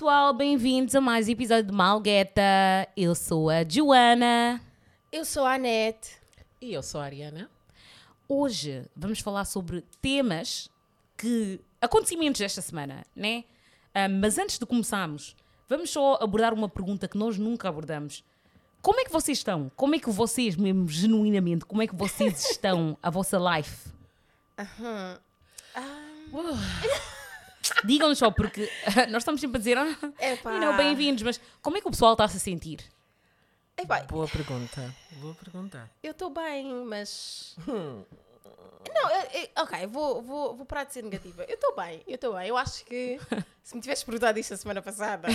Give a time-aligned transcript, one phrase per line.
[0.00, 2.40] pessoal, bem-vindos a mais um episódio de Malgueta.
[2.96, 4.58] Eu sou a Joana.
[5.12, 6.16] Eu sou a Anete.
[6.58, 7.50] E eu sou a Ariana.
[8.26, 10.70] Hoje vamos falar sobre temas
[11.18, 11.60] que.
[11.82, 13.44] acontecimentos desta semana, né?
[13.94, 15.36] Ah, mas antes de começarmos,
[15.68, 18.24] vamos só abordar uma pergunta que nós nunca abordamos.
[18.80, 19.70] Como é que vocês estão?
[19.76, 23.90] Como é que vocês, mesmo genuinamente, como é que vocês estão a vossa life?
[27.84, 28.70] Digam-nos só, porque
[29.10, 30.58] nós estamos sempre a dizer, ah, Epá.
[30.58, 32.80] know, bem-vindos, mas como é que o pessoal está-se a sentir?
[33.76, 34.94] Epá, Boa pergunta.
[35.12, 35.90] Boa pergunta.
[36.02, 37.56] eu estou bem, mas.
[38.94, 41.44] Não, eu- eu- ok, vou, vou, vou parar de ser negativa.
[41.46, 42.48] Eu estou bem, eu estou bem.
[42.48, 43.20] Eu acho que
[43.62, 45.28] se me tivesse perguntado isto a semana passada,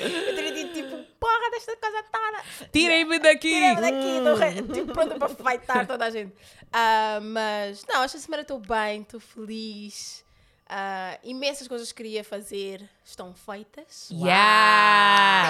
[0.00, 0.95] eu teria dito tipo,
[1.26, 2.68] porra desta casa toda.
[2.72, 3.48] Tirem-me daqui!
[3.50, 6.32] Tira-me daqui, estou re- tipo, pronta para fightar toda a gente.
[6.72, 10.24] Ah, mas, não, esta semana estou bem, estou feliz.
[10.68, 14.08] Ah, imensas coisas que queria fazer estão feitas.
[14.10, 14.26] Yes!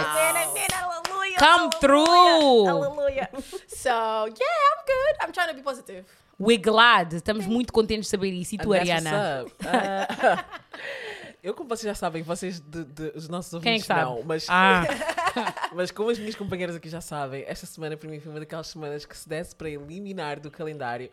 [0.06, 1.38] Amen, amen, hallelujah.
[1.38, 2.66] Come through.
[2.66, 3.30] Hallelujah.
[3.68, 5.24] So, yeah, I'm good.
[5.24, 6.04] I'm trying to be positive.
[6.38, 7.14] We're glad.
[7.14, 8.54] Estamos muito contentes de saber isso.
[8.54, 9.46] E tu, Ariana?
[9.64, 10.44] Ah,
[11.42, 14.00] eu, como vocês já sabem, vocês, de, de- os nossos Quem é que ouvintes sabe?
[14.02, 14.82] não, mas, Ah,
[15.74, 18.66] mas como as minhas companheiras aqui já sabem, esta semana para mim foi uma daquelas
[18.68, 21.10] semanas que se desse para eliminar do calendário,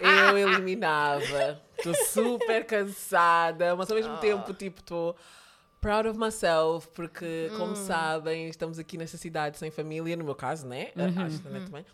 [0.00, 1.60] eu eliminava.
[1.76, 4.18] Estou super cansada, mas ao mesmo Ah.
[4.18, 5.16] tempo, tipo, estou
[5.80, 7.76] proud of myself, porque, como Hum.
[7.76, 10.90] sabem, estamos aqui nesta cidade sem família, no meu caso, né?
[10.96, 11.22] Uhum.
[11.24, 11.64] Acho que também.
[11.66, 11.84] também.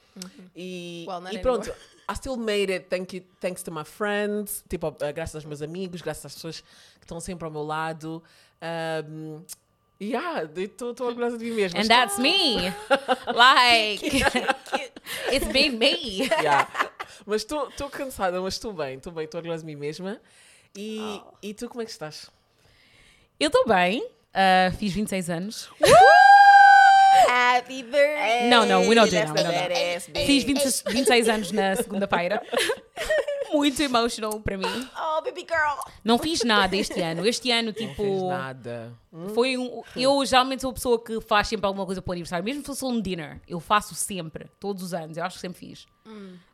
[0.56, 1.94] E, Well, e pronto, anymore.
[2.10, 5.60] I still made it, thank you, thanks to my friends, tipo, uh, graças aos meus
[5.60, 8.22] amigos, graças às pessoas que estão sempre ao meu lado.
[9.10, 9.42] Um,
[10.00, 11.80] yeah, estou orgulhosa de mim mesma.
[11.80, 12.72] and that's me.
[13.34, 14.02] Like,
[15.32, 16.28] it's been me.
[16.42, 16.68] Yeah.
[17.26, 20.20] Mas estou cansada, mas estou bem, estou bem, estou orgulhosa de mim mesma.
[20.76, 21.34] E, Oh.
[21.42, 22.30] e tu como é que estás?
[23.38, 24.06] Eu estou bem.
[24.32, 25.70] Ah, fiz 26 anos.
[27.28, 28.48] Happy birthday.
[28.48, 30.00] Não, não, we don't do that.
[30.26, 30.60] Fiz 20
[30.92, 32.42] 26 anos na segunda-feira.
[33.56, 34.88] Muito emotional para mim.
[34.96, 35.78] Oh, baby girl.
[36.04, 37.26] Não fiz nada este ano.
[37.26, 38.92] Este ano, Não fez tipo, nada.
[39.34, 39.82] foi um.
[39.96, 42.66] Eu geralmente sou a pessoa que faz sempre alguma coisa para o aniversário, mesmo se
[42.66, 43.40] fosse um dinner.
[43.48, 45.16] Eu faço sempre, todos os anos.
[45.16, 45.86] Eu acho que sempre fiz.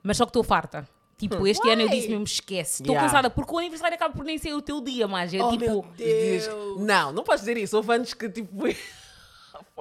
[0.03, 0.87] Mas só que estou farta.
[1.19, 1.95] Tipo, este ano eu Why?
[1.97, 2.83] disse mesmo: esquece.
[2.83, 3.07] Estou Yeah.
[3.09, 5.35] cansada, porque o aniversário acaba por nem ser o teu dia mais.
[5.35, 5.65] É Oh, tipo.
[5.65, 6.81] meu Diz- Deus.
[6.81, 7.77] não, não podes dizer isso.
[7.77, 8.77] Houve anos que tipo foi,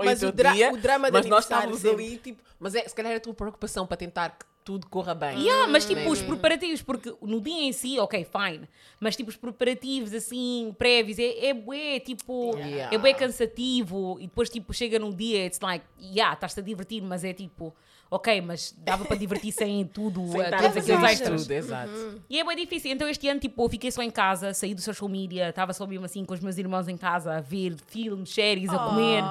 [0.05, 2.03] Mas o dra- dia, o drama de mas nós estávamos sempre.
[2.05, 5.15] ali, tipo, mas é, se calhar é a tua preocupação para tentar que tudo corra
[5.15, 5.39] bem.
[5.41, 6.07] Yeah, mas tipo, Né?
[6.09, 8.69] os preparativos, porque no dia em si, ok, fine.
[8.99, 12.95] Mas tipo, os preparativos assim, prévios, é, é bué, tipo, Yeah.
[12.95, 14.17] é bué cansativo.
[14.19, 17.73] E depois, tipo, chega num dia, it's like, yeah, estás-te a divertir, mas é tipo,
[18.11, 21.41] ok, mas dava para divertir sem tudo, Sem uh, todos aqueles extras.
[21.41, 22.21] tudo, exato.
[22.29, 22.91] E é bem difícil.
[22.91, 25.87] Então este ano, tipo, eu fiquei só em casa, saí do social media, estava só
[25.87, 29.23] mesmo assim com os meus irmãos em casa a ver filmes, séries, a comer.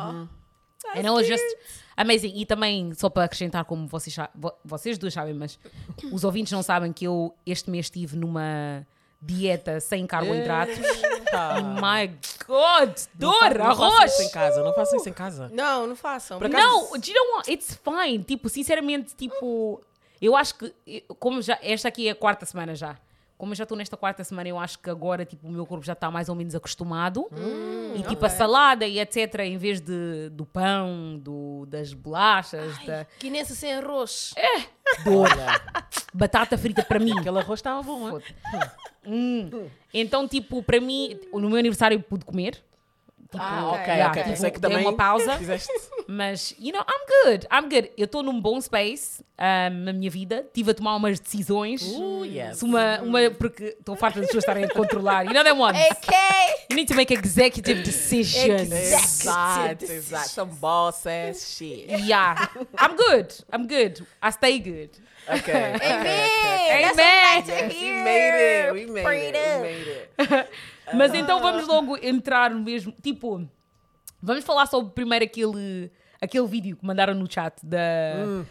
[0.96, 1.44] And it was just
[2.02, 2.32] amazing.
[2.34, 4.14] E também, só para acrescentar, como vocês,
[4.64, 5.58] vocês dois sabem, mas
[6.12, 8.86] os ouvintes não sabem que eu este mês estive numa
[9.20, 10.76] dieta sem carboidratos.
[11.30, 11.60] Tá.
[11.60, 12.06] My
[12.46, 12.96] God!
[13.18, 13.38] Não Dor!
[13.40, 14.12] fa- não façam Arroz!
[14.12, 15.50] isso em casa, não façam isso em casa.
[15.52, 16.38] Não, não façam.
[16.38, 17.52] Acaso- Não, do you know what?
[17.52, 18.22] It's fine.
[18.24, 19.82] Tipo, sinceramente, tipo,
[20.22, 20.74] eu acho que,
[21.18, 22.96] como já, esta aqui é a quarta semana já.
[23.38, 25.84] Como eu já estou nesta quarta semana, eu acho que agora, tipo, o meu corpo
[25.86, 27.28] já está mais ou menos acostumado.
[27.94, 33.06] e, tipo, a salada e etc., em vez de, do pão, do, das bolachas, da
[33.20, 34.34] Guinense sem arroz.
[35.04, 35.28] dor.
[36.12, 37.16] Batata frita para mim.
[37.16, 38.18] Aquele arroz estava bom?
[39.06, 39.68] Hum.
[39.94, 42.60] Então, tipo, para mim, no meu aniversário eu pude comer.
[43.30, 44.22] Tipo, Ah, ok, yeah, ok.
[44.22, 45.36] tipo, Pensei que também uma pausa.
[45.36, 45.68] fizeste...
[46.08, 47.92] Mas, you know, I'm good, I'm good.
[47.98, 50.44] Eu estou num bom space um, na minha vida.
[50.46, 51.82] Estive a tomar umas decisões.
[51.82, 52.62] Uh, yes.
[52.62, 55.26] Uma, uma, porque estou farta das pessoas estarem a controlar.
[55.26, 55.78] You know them ones?
[55.90, 56.14] Ok.
[56.70, 58.70] You need to make executive decisions.
[58.72, 60.28] Exato, exato.
[60.30, 61.86] Some boss ass shit.
[62.06, 62.48] Yeah.
[62.78, 63.34] I'm good.
[63.52, 64.06] I'm good.
[64.22, 64.90] I stay good.
[65.28, 65.52] Ok.
[65.52, 65.80] Amen.
[65.82, 66.82] Amen.
[66.82, 68.04] That's what I like to Yes, we hear.
[68.04, 68.72] made it.
[68.72, 69.06] We made it.
[69.06, 69.60] Freedom.
[69.60, 70.48] We made it.
[70.94, 72.92] Mas então vamos logo entrar no mesmo.
[73.02, 73.48] Tipo,
[74.22, 75.90] vamos falar sobre primeiro aquele.
[76.20, 77.78] Aquele vídeo que mandaram no chat da,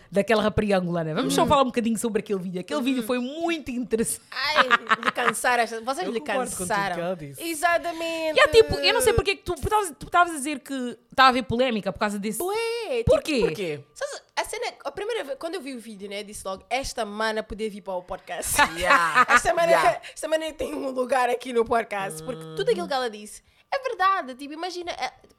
[0.10, 1.14] daquela rapariga angolana.
[1.14, 2.62] Vamos só falar um bocadinho sobre aquele vídeo.
[2.62, 4.22] Aquele vídeo foi muito interessante.
[4.32, 4.68] Ai,
[5.04, 5.66] lhe cansaram.
[5.84, 7.18] Vocês Eu lhe cansaram.
[7.38, 8.38] Exatamente.
[8.38, 9.54] E há, tipo, eu não sei porque é que tu
[10.00, 12.42] tu estavas a dizer que estava a haver polémica por causa desse.
[12.42, 13.40] Ué, Por tipo, quê?
[13.42, 13.80] Por quê?
[13.94, 17.06] sabes, a cena, a primeira vez, quando eu vi o vídeo, né, disse logo, esta
[17.06, 18.56] mana podia vir para o podcast.
[18.78, 19.26] Yeah.
[19.30, 20.02] esta, mana, Yeah.
[20.14, 22.22] esta mana tem um lugar aqui no podcast.
[22.24, 23.42] Porque tudo aquilo que ela disse
[23.74, 24.36] é verdade.
[24.36, 24.92] Tipo, imagina,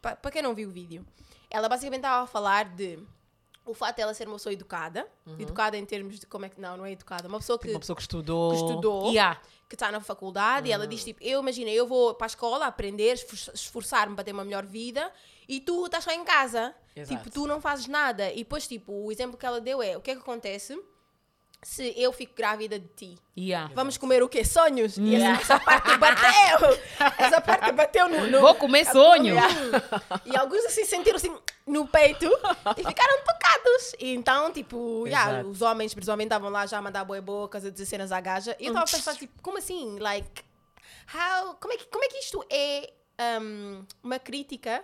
[0.02, 1.06] para quem não viu o vídeo,
[1.50, 2.98] ela basicamente estava a falar de
[3.64, 5.06] o fato dela ser uma pessoa educada,
[5.38, 6.58] educada em termos de como é que.
[6.60, 8.50] Não, não é educada, uma pessoa que, Tipo, uma pessoa que estudou.
[8.50, 9.38] que estudou, Yeah.
[9.68, 12.66] que está na faculdade, e ela diz tipo: Eu imagino, eu vou para a escola
[12.66, 15.12] aprender, esfor- esforçar-me para ter uma melhor vida,
[15.46, 16.74] e tu estás só em casa.
[16.96, 17.16] Exato.
[17.22, 18.32] Tipo, tu não fazes nada.
[18.32, 20.74] E depois, tipo, o exemplo que ela deu é: o que é que acontece
[21.62, 23.18] se eu fico grávida de ti?
[23.36, 23.70] Yeah.
[23.74, 24.44] Vamos comer o quê?
[24.44, 24.96] Sonhos?
[24.96, 26.78] E essa, essa parte bateu!
[27.18, 28.26] Essa parte bateu no.
[28.28, 29.34] no Vou comer sonho.
[30.24, 32.26] e alguns assim sentiram assim no peito
[32.76, 33.94] e ficaram tocados.
[33.98, 37.70] E então, tipo, yeah, os homens principalmente estavam lá já a mandar boa bocas, a
[37.70, 38.56] dizer cenas à gaja.
[38.58, 39.98] E eu estava a pensar, tipo, como assim?
[39.98, 40.42] Like,
[41.14, 42.92] how, como, é que, como é que isto é
[43.40, 44.82] um, uma crítica?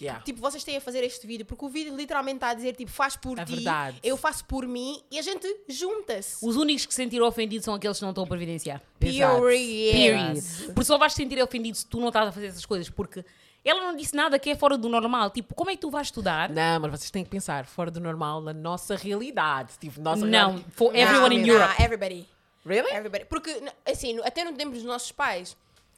[0.00, 0.22] Yeah.
[0.24, 2.90] Tipo, vocês têm a fazer este vídeo, porque o vídeo literalmente está a dizer, tipo,
[2.90, 3.98] faz por É ti, verdade.
[4.02, 6.44] eu faço por mim, e a gente junta-se.
[6.44, 8.80] Os únicos que se sentiram ofendidos são aqueles que não estão a providenciar.
[8.98, 9.40] Period.
[9.40, 10.42] Period.
[10.66, 13.24] Porque só vais te sentir ofendido se tu não estás a fazer essas coisas, porque
[13.64, 15.30] ela não disse nada que é fora do normal.
[15.30, 16.48] Tipo, como é que tu vais estudar?
[16.48, 19.72] Não, mas vocês têm que pensar fora do normal na nossa realidade.
[19.78, 20.72] Tipo, nossa Não, realidade.
[20.74, 21.82] for everyone in Nah, Europe.
[21.82, 22.28] everybody.
[22.64, 22.90] Really?
[22.90, 23.24] Everybody.
[23.26, 25.56] Porque, assim, até no tempo dos nossos pais,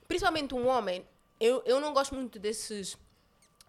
[0.08, 1.04] principalmente um homem,
[1.40, 2.96] eu, eu não gosto muito desses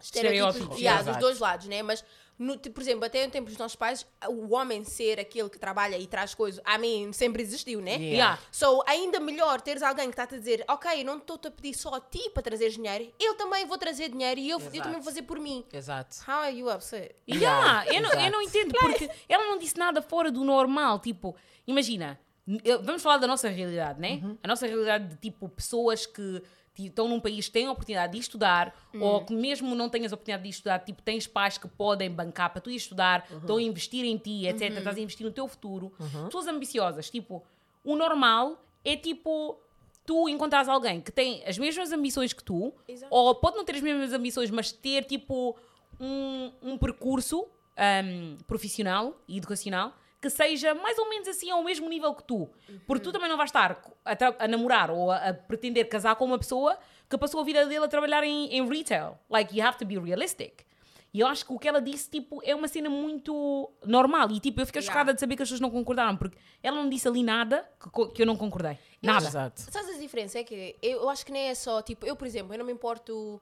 [0.06, 1.82] estereótipos Estereótipos, yeah, dos dois lados, né?
[1.82, 2.04] Mas,
[2.38, 5.96] no, por exemplo, até no tempo dos nossos pais, o homem ser aquele que trabalha
[5.96, 7.92] e traz coisas, a mim sempre existiu, né?
[7.92, 8.06] Yeah.
[8.14, 8.38] Yeah.
[8.50, 11.94] So, ainda melhor teres alguém que está-te a dizer, ok, não estou-te a pedir só
[11.94, 15.02] a ti para trazer dinheiro, eu também vou trazer dinheiro e eu, eu também vou
[15.02, 15.64] fazer por mim.
[15.72, 16.16] Exato.
[16.26, 17.14] How are you upset?
[17.28, 20.98] Yeah, eu, não, eu não entendo, porque ela não disse nada fora do normal.
[20.98, 21.36] Tipo,
[21.66, 22.18] imagina,
[22.64, 24.20] eu- vamos falar da nossa realidade, né?
[24.22, 24.36] Uhum.
[24.42, 26.42] A nossa realidade de tipo pessoas que
[26.82, 29.00] estão num país que têm a oportunidade de estudar, Hum.
[29.02, 32.50] ou que mesmo não tenhas a oportunidade de estudar, tipo, tens pais que podem bancar
[32.50, 33.38] para tu ir estudar, Uhum.
[33.38, 34.76] estão a investir em ti, etc.
[34.78, 35.92] Estás a investir no teu futuro.
[36.00, 36.24] Uhum.
[36.26, 37.42] Pessoas ambiciosas, tipo,
[37.84, 39.58] o normal é tipo.
[40.06, 43.14] Tu encontrares alguém que tem as mesmas ambições que tu, Exato.
[43.14, 45.56] ou pode não ter as mesmas ambições, mas ter tipo
[45.98, 49.94] um, um percurso ahm, profissional e educacional
[50.24, 52.48] que seja mais ou menos assim ao mesmo nível que tu.
[52.86, 56.24] Porque tu também não vais estar a, a namorar ou a, a pretender casar com
[56.24, 56.78] uma pessoa
[57.10, 59.18] que passou a vida dele a trabalhar em, em retail.
[59.28, 60.64] Like, you have to be realistic.
[61.12, 64.30] E eu acho que o que ela disse, tipo, é uma cena muito normal.
[64.30, 64.90] E, tipo, eu fiquei Yeah.
[64.92, 68.08] chocada de saber que as pessoas não concordaram, porque ela não disse ali nada que,
[68.14, 68.78] que eu não concordei.
[69.02, 69.26] Nada.
[69.26, 69.60] Exato.
[69.60, 70.38] Sabes a diferença?
[70.38, 72.64] É que eu, eu acho que nem é só, tipo, eu, por exemplo, eu não
[72.64, 73.38] me importo.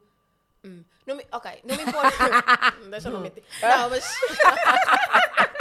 [0.64, 2.16] Hum, não me, ok, não me importo.
[2.90, 3.44] Deixa eu não mentir.
[3.62, 4.04] Não, mas.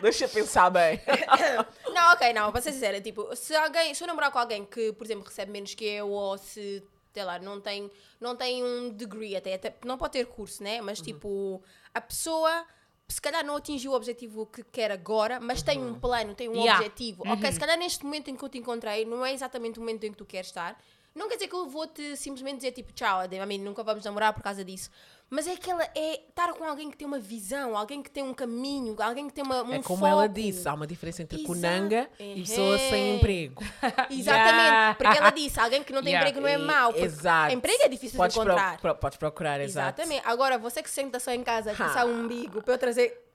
[0.00, 1.00] Deixa eu pensar bem.
[1.92, 4.92] Não, ok, não, para ser sincera, tipo, se alguém, se eu namorar com alguém que,
[4.92, 6.82] por exemplo, recebe menos que eu, ou se,
[7.12, 10.80] sei lá, não tem, não tem um degree até, até não pode ter curso, né?
[10.80, 11.60] Mas tipo,
[11.92, 12.64] a pessoa
[13.10, 16.54] se calhar não atingiu o objetivo que quer agora, mas tem um plano, tem um
[16.54, 16.78] Yeah.
[16.78, 17.24] objetivo.
[17.26, 20.04] Ok, se calhar neste momento em que eu te encontrei, não é exatamente o momento
[20.04, 20.80] em que tu queres estar.
[21.12, 24.32] Não quer dizer que eu vou-te simplesmente dizer tipo, tchau, a mim nunca vamos namorar
[24.32, 24.90] por causa disso.
[25.32, 28.34] Mas é aquela, é estar com alguém que tem uma visão, alguém que tem um
[28.34, 30.06] caminho, alguém que tem uma, um é como foco.
[30.06, 31.54] ela disse, há uma diferença entre Exato.
[31.54, 33.62] Kunanga e pessoa sem emprego.
[34.10, 34.26] Exatamente,
[34.66, 34.94] Yeah.
[34.96, 36.28] porque ela disse, alguém que não tem Yeah.
[36.30, 36.92] emprego não é mau.
[36.96, 37.54] Exato.
[37.54, 38.72] Emprego é difícil podes de encontrar.
[38.78, 40.00] pro- pro- podes procurar, exato.
[40.02, 40.26] Exatamente.
[40.26, 43.26] Agora, você que senta só em casa, que é o umbigo, para eu trazer...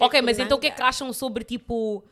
[0.00, 2.04] Ok, é mas então o que é que acham sobre tipo.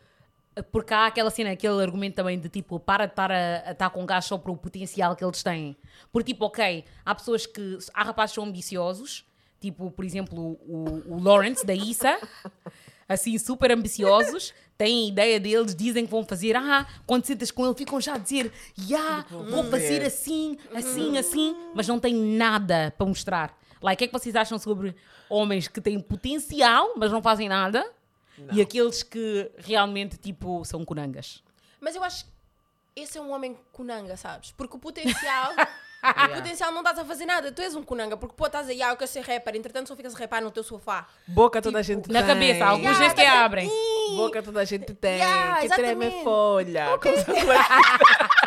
[0.72, 3.88] Porque há aquela cena, aquele argumento também de tipo, para de estar a, a estar
[3.90, 5.76] com gás só para o potencial que eles têm.
[6.12, 7.78] Porque tipo, ok, há pessoas que.
[7.94, 9.24] Há rapazes que são ambiciosos,
[9.60, 12.18] tipo, por exemplo, o, o Lawrence da ISA,
[13.08, 17.66] assim, super ambiciosos, têm a ideia deles, dizem que vão fazer, ah, quando sentas com
[17.66, 22.94] ele, ficam já a dizer, yeah, vou fazer assim, assim, assim, mas não têm nada
[22.96, 23.58] para mostrar.
[23.82, 24.94] Like, o que é que vocês acham sobre
[25.28, 27.88] homens que têm potencial, mas não fazem nada?
[28.52, 31.42] E aqueles que realmente, tipo, são conangas.
[31.80, 32.30] Mas eu acho que
[32.94, 34.52] esse é um homem kunanga, sabes?
[34.52, 35.52] Porque o potencial...
[36.02, 38.80] O potencial não estás a fazer nada, tu és um kunanga, porque pô, estás aí,
[38.82, 41.06] ah, eu quero ser rapper, entretanto só ficas a rapar no teu sofá.
[41.26, 42.28] Boca toda a gente Na tem.
[42.28, 43.68] cabeça, alguns Yeah, tá- abrem.
[44.16, 45.16] Boca toda a gente tem.
[45.18, 46.24] Yeah, que treme exatamente.
[46.24, 46.86] folha.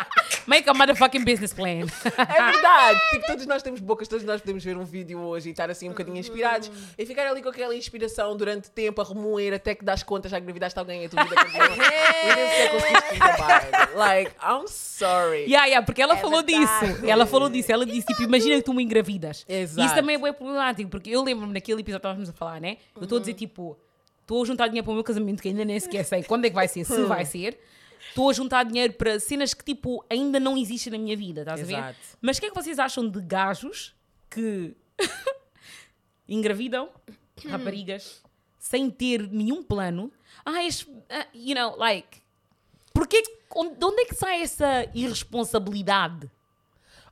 [0.46, 1.80] Make a motherfucking business plan.
[2.04, 3.00] É verdade.
[3.10, 5.86] Tipo, todos nós temos bocas, todos nós podemos ver um vídeo hoje e estar assim
[5.86, 9.84] um bocadinho inspirados e ficar ali com aquela inspiração durante tempo a remoer até que
[9.84, 11.66] das contas, já engravidaste alguém e a tua vida continua.
[11.66, 12.34] e
[12.82, 13.96] nem.
[13.96, 15.44] Like, I'm sorry.
[15.44, 16.86] Yeah, yeah, porque ela É falou verdade.
[16.92, 17.06] disso.
[17.06, 17.70] Ela falou disso.
[17.72, 19.44] Ela disse, tipo, imagina que tu me engravidas.
[19.48, 19.86] Exato.
[19.86, 22.76] Isso também é bem problemático, porque eu lembro-me naquele episódio que estávamos a falar, né?
[22.96, 23.78] Eu estou a dizer, tipo,
[24.20, 26.48] estou a juntar dinheiro para o meu casamento, que ainda nem sequer sei quando é
[26.48, 27.58] que vai ser, se vai ser.
[28.08, 31.60] Estou a juntar dinheiro para cenas que, tipo, ainda não existem na minha vida, estás
[31.60, 31.74] a ver?
[31.74, 31.98] Exato.
[32.20, 33.94] Mas o que é que vocês acham de gajos
[34.28, 34.76] que
[36.28, 36.90] engravidam
[37.48, 38.22] raparigas
[38.58, 40.12] sem ter nenhum plano?
[40.44, 42.20] Ah, este, ah, you know, like,
[42.92, 46.30] porquê, de onde é que sai essa irresponsabilidade?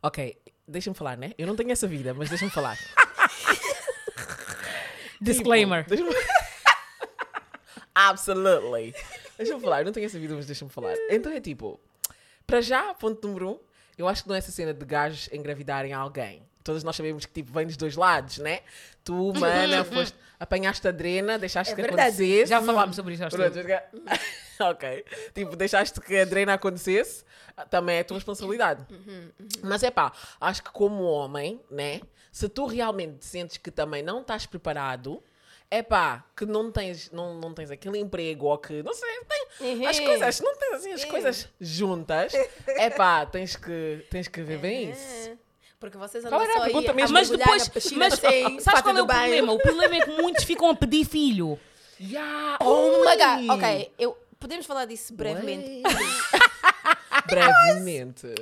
[0.02, 1.32] Ok, deixa-me falar, né?
[1.36, 2.78] Eu não tenho essa vida, mas deixa-me falar.
[5.20, 5.86] Disclaimer.
[5.86, 6.10] Deixa-me
[7.94, 8.94] Absolutely.
[9.40, 10.94] Deixa-me falar, eu não tenho essa vida, mas deixa-me falar.
[11.08, 11.80] Então é tipo,
[12.46, 13.58] para já, ponto número um,
[13.96, 16.42] eu acho que não é essa cena de gajos engravidarem alguém.
[16.62, 18.60] Todas nós sabemos que tipo, vem dos dois lados, né?
[19.02, 22.08] Tu, mana, foste, apanhaste a drena, deixaste É que verdade.
[22.08, 22.50] acontecesse.
[22.50, 23.36] Já falámos sobre isso, acho
[24.60, 25.04] ok.
[25.34, 27.24] Tipo, deixaste que a drena acontecesse,
[27.70, 28.86] também é tua responsabilidade.
[29.62, 32.02] Mas é pá, acho que como homem, né?
[32.30, 35.22] Se tu realmente sentes que também não estás preparado,
[35.70, 39.86] é pá, que não tens, não, não tens aquele emprego ou que, não sei, tem,
[39.86, 40.04] as Uhum.
[40.06, 42.32] coisas, não tens assim as coisas juntas,
[42.66, 45.38] é pá, tens que, tens que ver bem isso.
[45.78, 47.14] Porque vocês andam a só aí a mesmo?
[47.14, 49.20] Mas depois, mas sem sabes qual é o banho.
[49.20, 49.52] problema?
[49.52, 51.58] O problema é que muitos ficam a pedir filho.
[51.98, 55.82] Yeah, Oh my god, ok, eu, podemos falar disso brevemente.
[57.26, 58.34] Brevemente.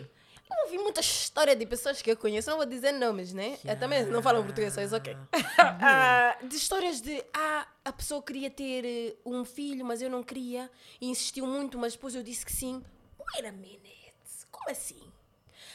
[0.50, 3.58] Eu ouvi muita história de pessoas que eu conheço, não vou dizer nomes, né?
[3.64, 5.16] Eu também não falam português, só isso, ok.
[5.58, 10.22] Ah, de histórias de, ah, a pessoa queria ter eh, um filho, mas eu não
[10.22, 12.82] queria, e insistiu muito, mas depois eu disse que sim.
[13.18, 14.10] Wait a minute,
[14.50, 15.00] como assim?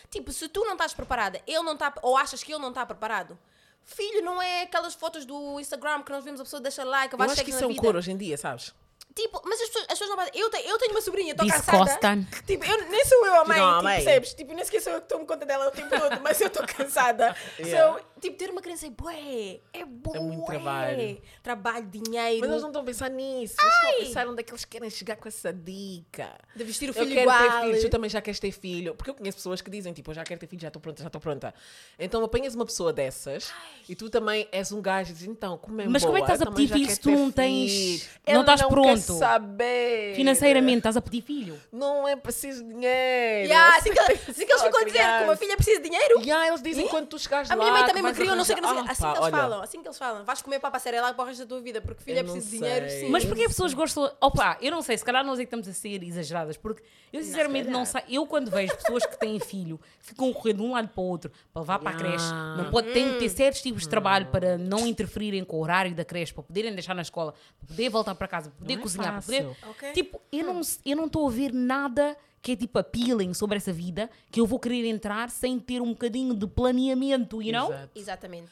[0.09, 2.85] Tipo, se tu não estás preparada, ele não está, ou achas que ele não está
[2.85, 3.37] preparado,
[3.83, 7.17] filho não é aquelas fotos do Instagram que nós vemos a pessoa deixa like, Eu
[7.17, 8.73] vai acho chegar que isso é um cor hoje em dia, sabes?
[9.15, 10.41] Tipo, mas as pessoas, as pessoas não podem.
[10.41, 12.27] Eu tenho, eu tenho uma sobrinha, estou cansada.
[12.47, 13.95] Tipo, eu, nem sou eu a mãe, não, a tipo, mãe.
[14.03, 14.33] percebes?
[14.33, 16.65] Tipo, nem sequer sou eu que tomo conta dela o tempo todo, mas eu estou
[16.65, 17.35] cansada.
[17.59, 17.93] Yeah.
[17.99, 20.17] So, tipo, ter uma criança é bué, é bué.
[20.17, 21.21] É muito trabalho.
[21.43, 22.39] Trabalho, dinheiro.
[22.39, 23.55] Mas eles não estão a pensar nisso.
[23.61, 26.33] Eles estão a pensar onde é que eles querem chegar com essa dica.
[26.55, 27.39] De vestir o Eu filho quero igual.
[27.61, 28.95] ter filhos, tu também já queres ter filho.
[28.95, 31.01] Porque eu conheço pessoas que dizem, tipo, eu já quero ter filho, já estou pronta,
[31.03, 31.53] já estou pronta.
[31.99, 33.51] Então apanhas uma pessoa dessas
[33.87, 36.25] e tu também és um gajo e dizes, então, como é Mas como é que
[36.27, 37.71] boa, estás a eu pedir quero se tu não tens-
[38.03, 38.61] filho." não estás?
[38.63, 38.67] Quer
[39.03, 40.15] saber.
[40.15, 41.59] Financeiramente, estás a pedir filho.
[41.71, 43.47] Não é preciso dinheiro.
[43.47, 45.89] Yeah, assim, que, Tem assim que eles ficam a dizer que uma filha precisa de
[45.89, 46.19] dinheiro.
[46.21, 46.89] Yeah, eles dizem Ih?
[46.89, 47.63] quando tu chegares A lá.
[47.63, 49.29] minha mãe também me criou, não sei o que, não sei Assim Ah, que eles
[49.29, 50.23] falam, assim que eles falam.
[50.23, 52.57] Vais comer para lá para o resto da tua vida, porque filha não precisa de
[52.57, 53.09] dinheiro, sim.
[53.09, 54.11] Mas porquê as pessoas gostam.
[54.21, 57.21] Opa, eu não sei, se calhar nós é que estamos a ser exageradas, porque eu
[57.23, 58.01] sinceramente não, sei.
[58.09, 61.05] Eu, quando vejo pessoas que têm filho, ficam a correr de um lado para o
[61.05, 64.27] outro para levar para a creche, não pode, têm que ter certos tipos de trabalho
[64.27, 67.89] para não interferirem com o horário da creche, para poderem deixar na escola, para poder
[67.89, 69.43] voltar para casa, para poder Não é cozinhar, para poder.
[69.43, 69.69] fácil.
[69.69, 69.91] Ok.
[69.93, 73.71] Tipo, eu não eu não estou a ver nada que é tipo appealing sobre essa
[73.71, 77.71] vida que eu vou querer entrar sem ter um bocadinho de planeamento, you know?
[77.71, 77.91] Exato.
[77.95, 78.51] Exatamente.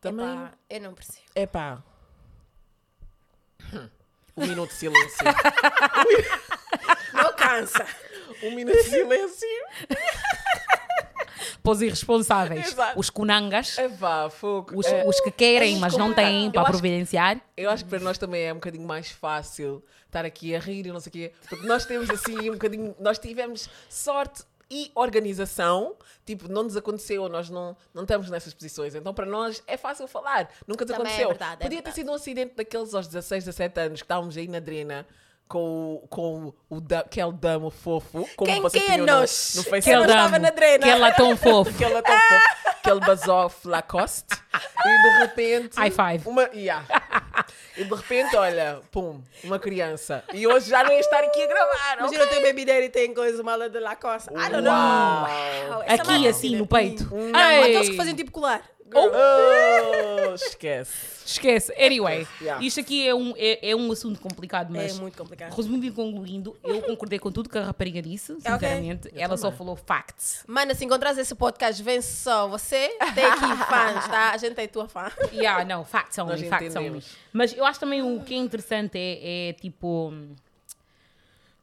[0.00, 1.18] Também- Epá, eu não percebo.
[1.34, 1.82] Epá.
[4.36, 5.24] Um minuto de silêncio.
[7.12, 7.84] Não cansa.
[8.42, 9.48] Um minuto de silêncio.
[11.62, 12.98] Para os irresponsáveis, Exato.
[12.98, 14.72] os kunangas, Epá, fogo.
[14.78, 17.40] os, É, os que querem, é mas não têm Eu para acho- providenciar.
[17.56, 20.86] Eu acho que para nós também é um bocadinho mais fácil estar aqui a rir
[20.86, 21.32] e não sei o quê.
[21.48, 22.94] Porque nós temos assim um bocadinho.
[22.98, 25.96] Nós tivemos sorte e organização.
[26.26, 28.94] Tipo, não nos aconteceu, nós não, não estamos nessas posições.
[28.94, 30.48] Então para nós é fácil falar.
[30.66, 31.28] Nunca nos Também é aconteceu.
[31.28, 31.94] verdade, é Podia ter verdade.
[31.96, 35.06] sido um acidente daqueles aos 16, 17 anos que estávamos aí na drena.
[35.48, 39.20] Com, o- com o da, aquele damo fofo, como Quem- vocês quem é tinham no,
[39.22, 39.26] no?
[39.26, 39.90] Facebook.
[39.90, 40.84] Não estava na drena.
[40.84, 41.70] Que ela tão fofo.
[41.70, 44.26] Aquele é tão fofo, aquele basof Lacoste.
[44.84, 45.76] E de repente.
[45.76, 46.28] High five.
[46.28, 46.84] Uma, yeah.
[47.78, 50.22] E de repente, olha, pum, uma criança.
[50.34, 51.96] E hoje já não ia estar aqui a gravar.
[52.00, 52.26] Imagina ok?
[52.26, 54.28] o teu baby daddy tem coisa mala de Lacoste.
[54.34, 54.72] I don't know.
[54.72, 55.28] Uau.
[55.70, 57.08] Uau, Aqui, assim, no peito.
[57.14, 57.62] Não, Ei!
[57.70, 58.60] aqueles que fazem tipo colar.
[58.94, 61.18] Oh, esquece.
[61.26, 61.72] Esquece.
[61.78, 62.64] Anyway, Yeah.
[62.64, 65.54] isto aqui é um, é, é um assunto complicado, É mas muito complicado.
[65.54, 69.10] resumindo e concluindo, eu concordei com tudo que a rapariga disse, sinceramente.
[69.14, 70.44] Ela só falou facts.
[70.46, 72.48] Mano, se encontrares esse podcast, vem só.
[72.48, 74.30] Você tem aqui fãs, tá?
[74.32, 75.10] A gente é tua fã.
[75.32, 77.02] Yeah, não, facts only, facts only.
[77.32, 80.12] Mas eu acho também o que é interessante é, é tipo.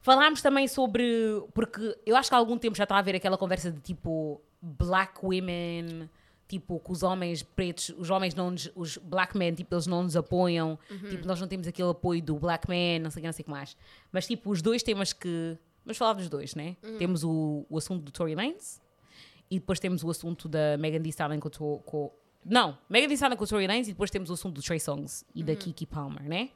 [0.02, 1.42] Falámos também sobre.
[1.54, 4.40] Porque eu acho que há algum tempo já está a haver aquela conversa de tipo
[4.62, 6.08] black women,
[6.48, 10.04] tipo que os homens pretos, os homens não nos, os black men, tipo, eles não
[10.04, 10.78] nos apoiam,
[11.10, 13.44] tipo, nós não temos aquele apoio do black man, não sei o que, não sei
[13.44, 13.78] o que mais.
[14.12, 15.58] Mas tipo, os dois temas que.
[15.84, 16.76] Vamos falar dos dois, né?
[16.98, 18.82] Temos o, o assunto do Tory Lanez
[19.50, 22.12] e depois temos o assunto da Megan Thee Stallion com, com
[22.44, 24.80] não, Megan Thee Stallion com o Tory Lanez e depois temos o assunto do Trey
[24.80, 26.50] Songs e da Kiki Palmer, né?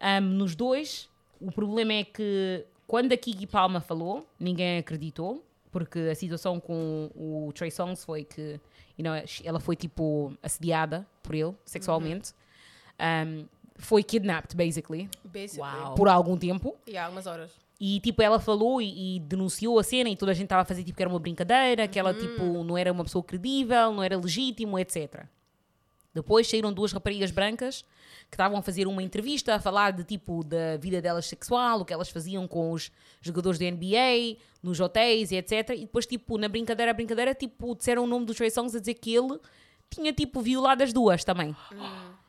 [0.00, 1.08] Um, nos dois,
[1.40, 7.10] o problema é que quando a Kiki Palmer falou, ninguém acreditou, porque a situação com
[7.14, 8.60] o Trey Songs foi que
[8.98, 12.32] you know, ela foi tipo assediada por ele sexualmente.
[12.98, 13.46] Um,
[13.76, 15.96] foi kidnapped, basically, Basically.
[15.96, 16.76] por algum tempo.
[16.86, 17.50] E há algumas horas.
[17.80, 20.64] E tipo, ela falou e, e denunciou a cena e toda a gente estava a
[20.64, 24.02] fazer tipo que era uma brincadeira, que ela tipo não era uma pessoa credível, não
[24.02, 25.24] era legítimo, etc.
[26.14, 27.84] Depois saíram duas raparigas brancas
[28.34, 31.84] que estavam a fazer uma entrevista a falar de tipo da vida delas sexual, o
[31.84, 35.70] que elas faziam com os jogadores da NBA, nos hotéis e etc.
[35.70, 38.80] E depois tipo na brincadeira, a brincadeira, tipo disseram o nome do Trey Songz a
[38.80, 39.38] dizer que ele
[39.88, 41.54] tinha tipo violado as duas também.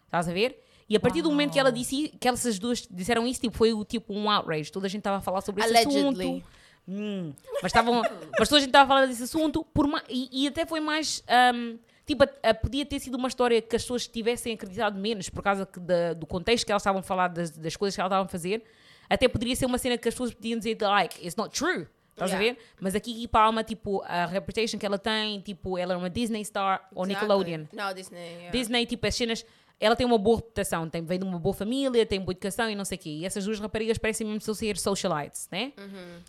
[0.05, 0.61] Estás a ver?
[0.87, 3.71] E a partir do momento que ela disse que essas duas disseram isso, tipo, foi
[3.85, 4.71] tipo um outrage.
[4.71, 6.03] Toda a gente estava a falar sobre esse Allegedly.
[6.27, 6.43] assunto.
[6.87, 7.33] Hum,
[7.63, 8.03] mas estavam,
[8.37, 10.79] mas toda a gente estava a falar desse assunto por ma- e, e até foi
[10.79, 14.97] mais ahm, tipo, a- a- podia ter sido uma história que as pessoas tivessem acreditado
[14.99, 17.95] menos por causa que da- do contexto que elas estavam a falar das, das coisas
[17.95, 18.63] que elas estavam a fazer.
[19.09, 21.87] Até poderia ser uma cena que as pessoas podiam dizer like, it's not true.
[22.11, 22.55] Estás a Yeah.
[22.55, 22.65] ver?
[22.79, 26.87] Mas aqui palma, tipo, a reputation que ela tem, tipo, ela é uma Disney star
[26.95, 27.27] ou Exactly.
[27.27, 27.65] Nickelodeon.
[27.73, 28.17] Não, Disney.
[28.19, 28.51] yeah.
[28.51, 29.45] Disney, tipo, as cenas.
[29.79, 32.75] Ela tem uma boa reputação, tem, vem de uma boa família, tem boa educação e
[32.75, 33.09] não sei o quê.
[33.09, 35.73] E essas duas raparigas parecem mesmo ser socialites, né?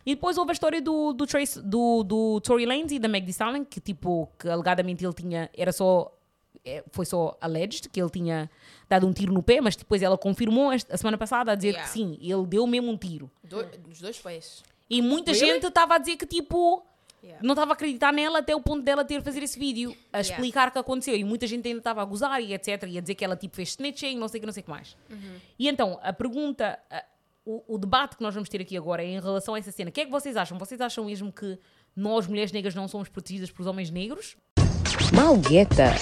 [0.05, 3.25] E depois houve a história do, do, Trace, do, do Tory Lanez e da Meg
[3.25, 6.12] Thee Stallion, que tipo, que alegadamente ele tinha, era só,
[6.65, 8.50] é, foi só alleged, que ele tinha
[8.88, 11.87] dado um tiro no pé, mas depois ela confirmou a semana passada a dizer Yeah.
[11.87, 13.31] que sim, ele deu mesmo um tiro.
[13.45, 14.65] Do- Dos dois pés.
[14.91, 15.47] E muita Really?
[15.55, 16.85] gente estava a dizer que tipo,
[17.26, 17.45] Yeah.
[17.45, 20.30] não estava a acreditar nela até o ponto dela ter fazer esse vídeo, a Yeah.
[20.35, 21.16] explicar o que aconteceu.
[21.16, 22.85] E muita gente ainda estava a gozar e etc.
[22.87, 24.64] E a dizer que ela tipo fez snitching, não sei o que, não sei o
[24.64, 24.97] que mais.
[25.59, 27.04] E então, a pergunta, a-
[27.45, 29.90] o, o debate que nós vamos ter aqui agora é em relação a essa cena.
[29.90, 30.56] O que é que vocês acham?
[30.59, 31.59] Vocês acham mesmo que
[31.97, 34.37] nós, mulheres negras, não somos protegidas por homens negros?
[35.12, 35.95] Malgueta.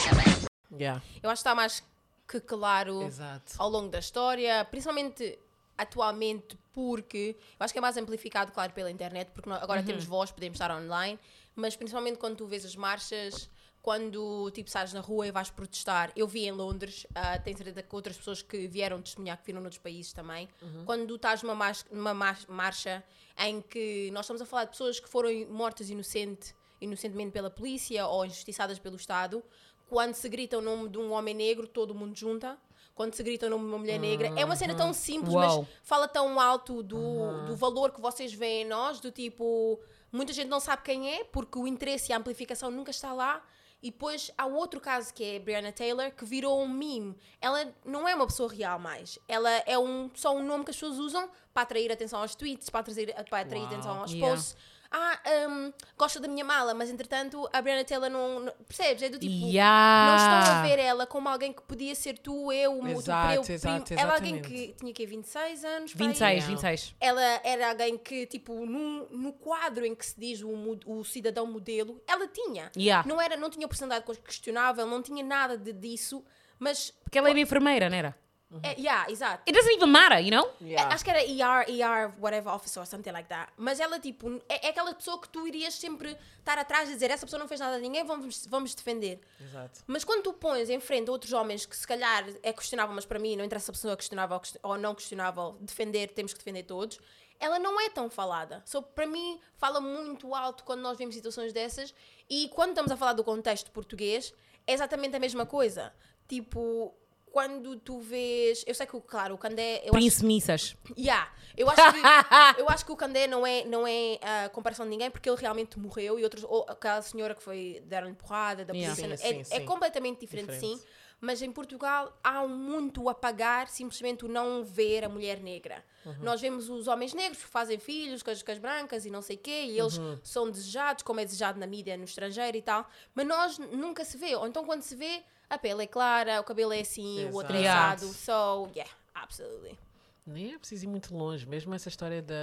[0.72, 1.82] Yeah, Eu acho que está mais
[2.26, 3.52] que claro exato.
[3.58, 5.38] ao longo da história, principalmente
[5.76, 10.30] atualmente, porque eu acho que é mais amplificado, claro, pela internet, porque agora temos voz,
[10.30, 11.18] podemos estar online,
[11.54, 13.48] mas principalmente quando tu vês as marchas,
[13.82, 16.10] quando tipo sais na rua e vais protestar.
[16.16, 19.60] Eu vi em Londres, ah, tenho certeza que outras pessoas que vieram testemunhar, que viram
[19.60, 20.48] noutros países também,
[20.86, 23.04] quando tu estás numa, mas- numa mas- marcha
[23.38, 28.06] em que nós estamos a falar de pessoas que foram mortas inocente, inocentemente pela polícia
[28.06, 29.42] ou injustiçadas pelo Estado,
[29.86, 32.56] quando se grita o nome de um homem negro, todo mundo junta.
[32.94, 34.32] Quando se grita o nome de uma mulher negra.
[34.36, 38.62] É uma cena tão simples, mas fala tão alto do, do valor que vocês veem
[38.62, 39.80] em nós, do tipo,
[40.12, 43.42] muita gente não sabe quem é, porque o interesse e a amplificação nunca está lá.
[43.82, 47.14] E depois há outro caso que é a Breonna Taylor, que virou um meme.
[47.38, 49.18] Ela não é uma pessoa real mais.
[49.28, 52.70] Ela é um, só um nome que as pessoas usam para atrair atenção aos tweets,
[52.70, 53.72] para atrair, para atrair Uau.
[53.72, 54.34] atenção aos Yeah.
[54.34, 54.56] posts.
[54.96, 58.38] Ah, hum, gosta da minha mala, mas entretanto a Breonna Taylor não.
[58.38, 59.02] não- percebes?
[59.02, 59.46] É do tipo.
[59.48, 60.06] Yeah.
[60.08, 63.54] Não estão a ver ela como alguém que podia ser tu, eu, o Exato, teu
[63.56, 64.00] exato, primo.
[64.00, 65.92] Ela é alguém que tinha que 26 anos.
[65.92, 66.08] para aí.
[66.10, 66.46] 26, Yeah.
[66.46, 66.94] 26.
[67.00, 71.44] Ela era alguém que, tipo, no, no quadro em que se diz o, o cidadão
[71.46, 72.70] modelo, ela tinha.
[72.76, 73.08] Yeah.
[73.08, 76.24] Não, era, não tinha personalidade questionável, não tinha nada de, disso,
[76.56, 76.92] mas.
[77.02, 78.23] Porque ela era enfermeira, não era?
[78.62, 79.42] É, yeah, exato.
[79.48, 80.48] It doesn't even matter, you know?
[80.60, 80.90] Yeah.
[80.90, 83.52] É, Acho que era ER, ER, whatever officer or something like that.
[83.56, 87.10] Mas ela, tipo, é, é aquela pessoa que tu irias sempre estar atrás e dizer:
[87.10, 89.20] essa pessoa não fez nada a ninguém, vamos, vamos defender.
[89.40, 89.80] Exato.
[89.86, 93.18] Mas quando tu pões em frente outros homens que se calhar é questionável, mas para
[93.18, 96.38] mim não interessa se a pessoa questionável ou quest- ou não questionável, defender, temos que
[96.38, 96.98] defender todos,
[97.40, 98.62] ela não é tão falada.
[98.64, 101.92] So, para mim, fala muito alto quando nós vemos situações dessas
[102.30, 104.32] e quando estamos a falar do contexto português,
[104.66, 105.92] é exatamente a mesma coisa.
[106.28, 106.94] Tipo,
[107.34, 108.62] quando tu vês.
[108.64, 109.78] Eu sei que, claro, o Candé.
[109.78, 110.76] Eu acho Príncipe Missas.
[110.96, 111.28] Yeah.
[111.56, 111.98] Eu acho que,
[112.62, 115.40] eu acho que o Candé não é, não é a comparação de ninguém porque ele
[115.40, 118.94] realmente morreu e outros, ou aquela senhora que foi deram-lhe porrada da Yeah.
[118.94, 119.16] polícia.
[119.16, 119.64] Sim, é, sim, é sim.
[119.66, 120.78] completamente diferente, Diferente.
[120.78, 120.86] sim.
[121.20, 125.84] Mas em Portugal há muito apagar simplesmente o não ver a mulher negra.
[126.06, 126.14] Uhum.
[126.20, 129.22] Nós vemos os homens negros que fazem filhos com as, com as brancas e não
[129.22, 130.18] sei o quê, e eles Uhum.
[130.22, 132.86] são desejados, como é desejado na mídia no estrangeiro e tal.
[133.14, 134.36] Mas nós nunca se vê.
[134.36, 135.22] Ou então quando se vê,
[135.54, 138.04] a pele é clara, o cabelo é assim, o outro é Exato.
[138.06, 138.12] assado.
[138.12, 139.78] So, yeah, absolutely.
[140.26, 141.46] Nem é preciso ir muito longe.
[141.46, 142.34] Mesmo essa história da,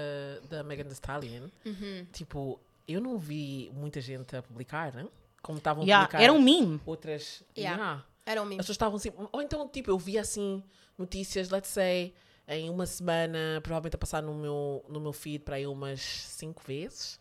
[0.50, 1.50] da Megan Thee Stallion.
[1.66, 2.06] Uhum.
[2.14, 5.08] Tipo, eu não vi muita gente a publicar, né?
[5.42, 6.80] Como estavam a Yeah, publicar Era um meme.
[6.86, 7.44] outras...
[7.58, 7.78] Yeah.
[7.78, 8.06] Yeah.
[8.26, 8.58] Era o As mesmo.
[8.60, 9.12] pessoas estavam assim...
[9.32, 10.64] Ou então, tipo, eu vi assim
[10.96, 12.14] notícias, let's say,
[12.48, 16.62] em uma semana, provavelmente a passar no meu, no meu feed para aí umas cinco
[16.64, 17.20] vezes.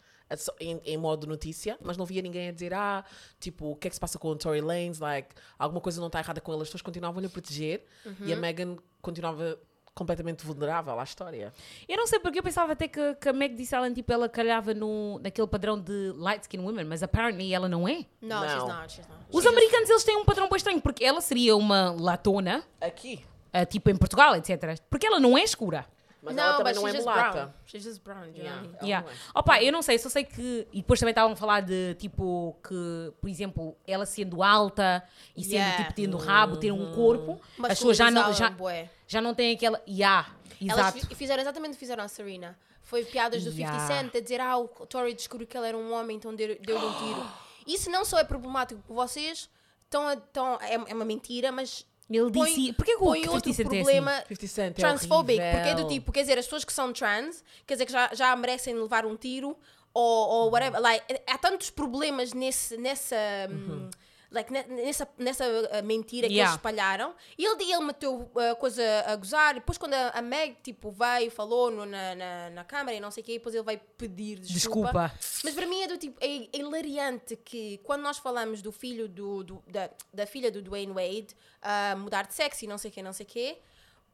[0.60, 3.04] Em, em modo notícia, mas não via ninguém a dizer, ah,
[3.40, 6.06] tipo, o que é que se passa com o Tory Lanez, like, alguma coisa não
[6.06, 7.84] está errada com ele, as pessoas continuavam-lhe a proteger
[8.24, 9.58] e a Megan continuava
[9.92, 11.52] completamente vulnerável à história.
[11.88, 14.28] Eu não sei porque eu pensava até que, que a Meg Thee Stallion, tipo, ela
[14.28, 18.06] calhava no, naquele padrão de light skin women, mas apparently ela não é.
[18.22, 18.68] Não, she's Não.
[18.68, 19.20] not, she's not.
[19.32, 23.22] Os americanos, eles têm um padrão bem estranho, porque ela seria uma latona, Aqui.
[23.52, 24.80] ah, tipo em Portugal, etc.
[24.88, 25.84] Porque ela não é escura.
[26.22, 27.32] Mas não, ela também não é mulata.
[27.32, 27.52] brown.
[27.66, 28.66] She's just brown, you know Yeah.
[28.78, 29.06] Ela Yeah.
[29.06, 29.16] não é.
[29.34, 30.66] Opa, eu não sei, só sei que.
[30.72, 35.02] E depois também estavam a falar de tipo que, por exemplo, ela sendo alta
[35.36, 35.76] e sendo Yeah.
[35.84, 38.90] tipo tendo rabo, ter um corpo, Mas as pessoas já não, já, bué.
[39.06, 39.80] já não têm aquela.
[39.88, 40.28] Yeah,
[40.60, 41.14] Elas exato.
[41.16, 42.58] fizeram exatamente o que fizeram a Serena.
[42.82, 43.86] Foi piadas do 50 Yeah.
[44.02, 46.84] Cent a dizer, ah, o Tory descobriu que ele era um homem, então deu- deu-lhe
[46.84, 47.26] um tiro.
[47.66, 49.48] Isso não só é problemático para vocês,
[49.88, 52.72] tão, a- tão, é, é uma mentira, mas Ele põe- disse.
[52.72, 53.82] Porquê que o põe 50 outro Cent é assim?
[53.84, 56.92] problema 50 Cent é transphobic, porque é do tipo, quer dizer, as pessoas que são
[56.92, 59.56] trans, quer dizer que já, já merecem levar um tiro
[59.94, 60.80] ou, ou whatever.
[60.80, 63.16] Like, há tantos problemas nesse, nessa,
[63.50, 63.88] hum,
[64.30, 66.50] like, ne- nessa, nessa uh, mentira que Yeah.
[66.52, 67.14] eles espalharam.
[67.36, 69.52] E ele, ele meteu a coisa a gozar.
[69.52, 73.00] E depois, quando a, a Meg tipo, veio, falou no- na, na, na câmara e
[73.00, 74.92] não sei o quê, depois ele vai pedir desculpa.
[74.92, 75.12] Desculpa.
[75.44, 79.08] Mas para mim é do tipo, é, é hilariante que quando nós falamos do filho
[79.08, 82.90] do, do- da, da filha do Dwayne Wade ah, mudar de sexo e não sei
[82.90, 83.58] o quê, não sei o quê,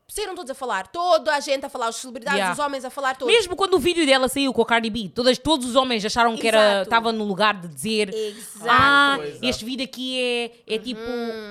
[0.09, 2.53] saíram todos a falar, toda a gente a falar, os celebridades, Yeah.
[2.53, 3.35] os homens a falar todos.
[3.35, 6.37] Mesmo quando o vídeo dela saiu com a Cardi B, todas, todos os homens acharam
[6.37, 6.83] que era Exato.
[6.85, 8.67] estava no lugar de dizer Exato.
[8.69, 10.19] ah, este vídeo aqui
[10.67, 11.01] é, é tipo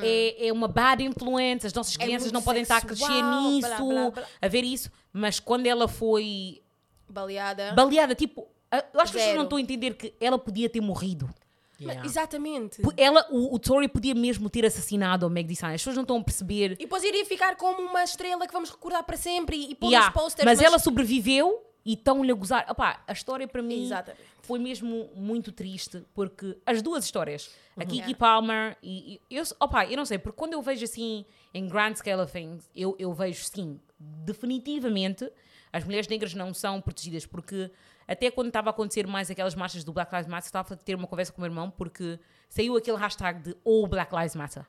[0.01, 3.41] é, é uma bad influence, as nossas crianças muito não podem estar a crescer sexual,
[3.51, 4.23] nisso, blá, blá, blá.
[4.41, 6.61] a ver isso, mas quando ela foi
[7.09, 7.73] Baleada.
[7.73, 9.37] baleada, tipo, a- eu acho que as pessoas Zero.
[9.37, 11.29] não estão a entender que ela podia ter morrido.
[11.79, 12.05] Mas- Yeah.
[12.05, 12.81] Exatamente.
[12.97, 15.75] Ela, o, o Tory podia mesmo ter assassinado a Meg Thee Stallion.
[15.75, 16.71] As pessoas não estão a perceber.
[16.73, 19.87] E depois iria ficar como uma estrela que vamos recordar para sempre e, e pôr
[19.89, 20.45] Yeah, nos posters.
[20.45, 22.65] mas, ela sobreviveu e estão-lhe a gozar.
[22.69, 24.23] Opá, a história para mim Exatamente.
[24.41, 28.15] foi mesmo muito triste, porque as duas histórias, a Kiki Yeah.
[28.17, 31.93] Palmer e, e eu, opá, eu não sei, porque quando eu vejo assim em grand
[31.95, 35.29] scale of things, eu, eu vejo sim, definitivamente
[35.71, 37.69] as mulheres negras não são protegidas, porque
[38.07, 40.95] até quando estava a acontecer mais aquelas marchas do Black Lives Matter, estava a ter
[40.95, 44.65] uma conversa com o meu irmão, porque saiu aquele hashtag de All Black Lives Matter.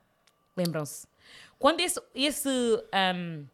[0.55, 1.07] Lembram-se?
[1.59, 3.45] Quando esse, esse um,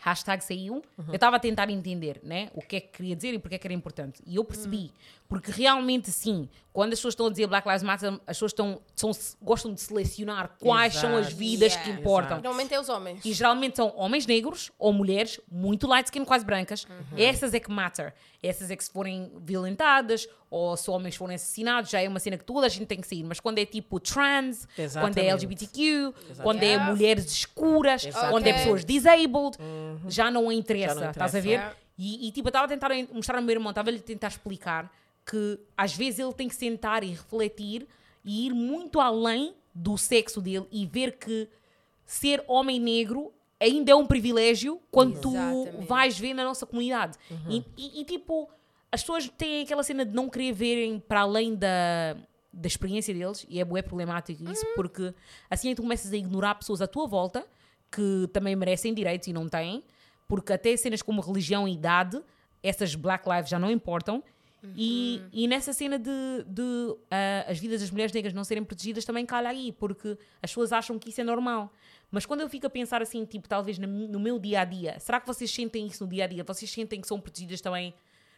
[0.00, 3.38] hashtag saiu, eu estava a tentar entender né, o que é que queria dizer e
[3.38, 4.22] porque é que era importante.
[4.26, 4.92] E eu percebi,
[5.28, 8.80] porque realmente sim, quando as pessoas estão a dizer Black Lives Matter, as pessoas estão,
[8.94, 9.10] são,
[9.40, 11.36] gostam de selecionar quais são as Exato.
[11.36, 11.92] vidas Yeah.
[11.94, 12.36] que importam.
[12.36, 13.24] Normalmente é os homens.
[13.24, 16.84] E geralmente são homens negros ou mulheres muito light skin, quase brancas.
[16.84, 17.16] Uhum.
[17.16, 18.12] Essas é que matter.
[18.42, 22.36] Essas é que se forem violentadas ou se homens forem assassinados, já é uma cena
[22.36, 23.22] que toda a gente tem que sair.
[23.24, 25.20] Mas quando é tipo trans, quando é Exatamente.
[25.30, 26.92] LGBTQ, quando é Yeah.
[26.92, 28.30] mulheres escuras, Exato.
[28.30, 28.62] quando é Ok.
[28.62, 29.56] pessoas disabled,
[30.08, 30.94] já não interessa.
[30.96, 31.42] Já não Estás a interessa.
[31.48, 31.50] ver?
[31.64, 31.76] Yeah.
[31.96, 34.90] E, e, tipo, eu estava a tentar mostrar ao meu irmão, estava-lhe a tentar explicar
[35.26, 37.86] que às vezes ele tem que sentar e refletir
[38.24, 41.48] e ir muito além do sexo dele e ver que
[42.06, 45.86] ser homem negro ainda é um privilégio quando tu Exatamente.
[45.86, 47.16] vais ver na nossa comunidade.
[47.48, 48.48] E, e- e, tipo,
[48.92, 52.14] as pessoas têm aquela cena de não querer verem para além da,
[52.52, 55.12] da experiência deles e é bué problemático isso porque
[55.50, 57.44] assim é tu começas a ignorar pessoas à tua volta
[57.90, 59.82] que também merecem direitos e não têm,
[60.28, 62.20] porque até cenas como religião e idade,
[62.62, 64.22] essas Black Lives já não importam.
[64.76, 66.10] E, e nessa cena de,
[66.46, 70.50] de ah, as vidas das mulheres negras não serem protegidas também calha aí, porque as
[70.50, 71.72] pessoas acham que isso é normal.
[72.10, 75.20] Mas quando eu fico a pensar assim, tipo, talvez no meu dia a dia, será
[75.20, 76.44] que vocês sentem isso no dia a dia?
[76.44, 77.92] Vocês sentem que são protegidas também,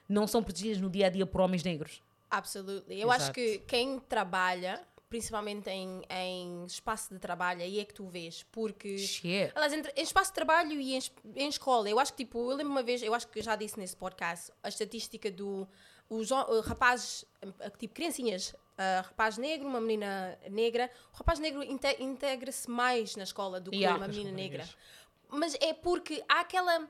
[0.09, 2.03] não são protegidas no dia a dia por homens negros?
[2.31, 3.01] Absolutely.
[3.01, 3.35] Eu acho Exato.
[3.35, 8.45] que quem trabalha, principalmente em, em espaço de trabalho, aí é que tu vês.
[8.51, 8.99] Porque.
[8.99, 9.53] Shit.
[9.55, 11.01] Aliás, entre- em espaço de trabalho e em,
[11.37, 13.55] em escola, eu acho que, tipo, eu lembro uma vez, eu acho que eu já
[13.57, 15.69] disse nesse podcast, a estatística do.
[16.09, 21.63] Os uh, rapazes, uh, tipo, criancinhas, uh, rapaz negro, uma menina negra, o rapaz negro
[21.63, 23.99] inte- integra-se mais na escola do que Yeah.
[23.99, 24.69] uma menina negra.
[25.29, 26.89] Mas é porque há aquela.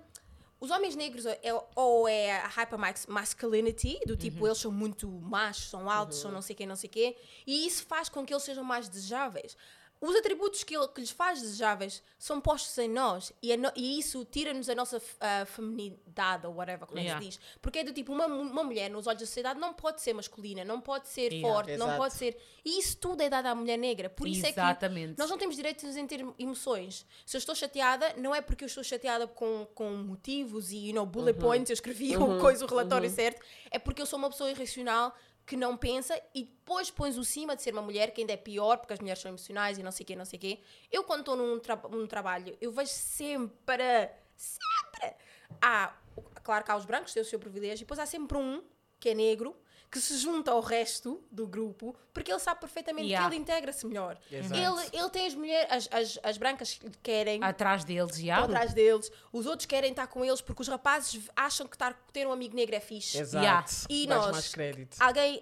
[0.59, 1.41] Os homens negros é,
[1.75, 6.41] ou é a hyper masculinity, do tipo, eles são muito machos, são altos, são não
[6.41, 7.15] sei quê, não sei quê,
[7.47, 9.55] e isso faz com que eles sejam mais desejáveis.
[10.01, 13.99] Os atributos que, ele, que lhes faz desejáveis são postos em nós e, no- e
[13.99, 17.19] isso tira-nos a nossa ah, feminidade ou whatever, como é Yeah.
[17.25, 17.57] que se diz.
[17.63, 20.65] Porque é do tipo, uma, uma mulher nos olhos da sociedade não pode ser masculina,
[20.65, 21.49] não pode ser Yeah.
[21.55, 21.99] forte, não Exato.
[21.99, 22.37] pode ser.
[22.65, 24.11] E isso tudo é dado à mulher negra.
[24.11, 25.15] Por isso é Exatamente.
[25.15, 27.07] que nós não temos direitos em ter emoções.
[27.25, 30.95] Se eu estou chateada, não é porque eu estou chateada com, com motivos e you
[30.95, 34.29] know, bullet points, eu escrevi o coisa, o relatório certo, é porque eu sou uma
[34.31, 35.15] pessoa irracional
[35.47, 38.37] que não pensa e depois pões o cima de ser uma mulher, que ainda é
[38.37, 40.61] pior, porque as mulheres são emocionais e não sei o quê, não sei o quê.
[40.91, 45.17] Eu, quando estou num, tra num trabalho, eu vejo sempre, sempre.
[45.63, 45.97] Há,
[46.43, 48.61] claro que há os brancos, têm o seu privilégio, e depois há sempre um,
[49.01, 49.57] que é negro,
[49.89, 53.29] que se junta ao resto do grupo, porque ele sabe perfeitamente Yeah.
[53.29, 54.19] que ele integra-se melhor.
[54.31, 54.55] Exato.
[54.61, 58.39] Ele, ele tem as mulheres, as, as, as brancas que querem Atrás deles, já.
[58.39, 62.27] atrás deles, os outros querem estar com eles porque os rapazes acham que estar, ter
[62.27, 63.17] um amigo negro é fixe.
[63.19, 63.45] Exato.
[63.45, 63.67] Yeah.
[63.89, 64.97] E Dás nós, mais crédito.
[65.01, 65.41] alguém,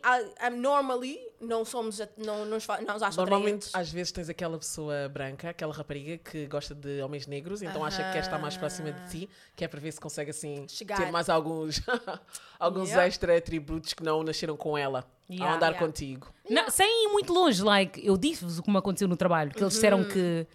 [0.52, 3.74] normally, não somos, não, não, nos acham Normalmente, atraentes.
[3.74, 8.02] às vezes, tens aquela pessoa branca, aquela rapariga que gosta de homens negros, então acha
[8.04, 10.96] que quer estar mais próxima de ti, que é para ver se consegue, assim, Chegar.
[10.96, 11.80] ter mais alguns,
[12.59, 13.07] alguns Yeah.
[13.07, 15.52] extra atributos que não nasceram com ela, Yeah.
[15.52, 15.87] a andar Yeah.
[15.87, 16.33] contigo.
[16.48, 19.57] Não, sem ir muito longe, like, eu disse-vos o que me aconteceu no trabalho, que
[19.62, 19.78] eles Uhum.
[19.80, 20.46] disseram que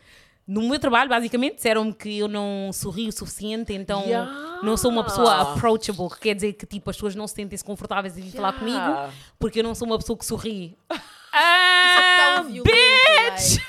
[0.51, 4.59] no meu trabalho, basicamente, disseram que eu não sorri o suficiente, então Yeah.
[4.63, 7.63] não sou uma pessoa approachable, que quer dizer que tipo, as pessoas não se sentem-se
[7.63, 9.13] confortáveis em vir falar comigo, Yeah.
[9.37, 10.75] porque eu não sou uma pessoa que sorri.
[11.31, 13.59] Ah, é tão violento, bitch!
[13.59, 13.63] like.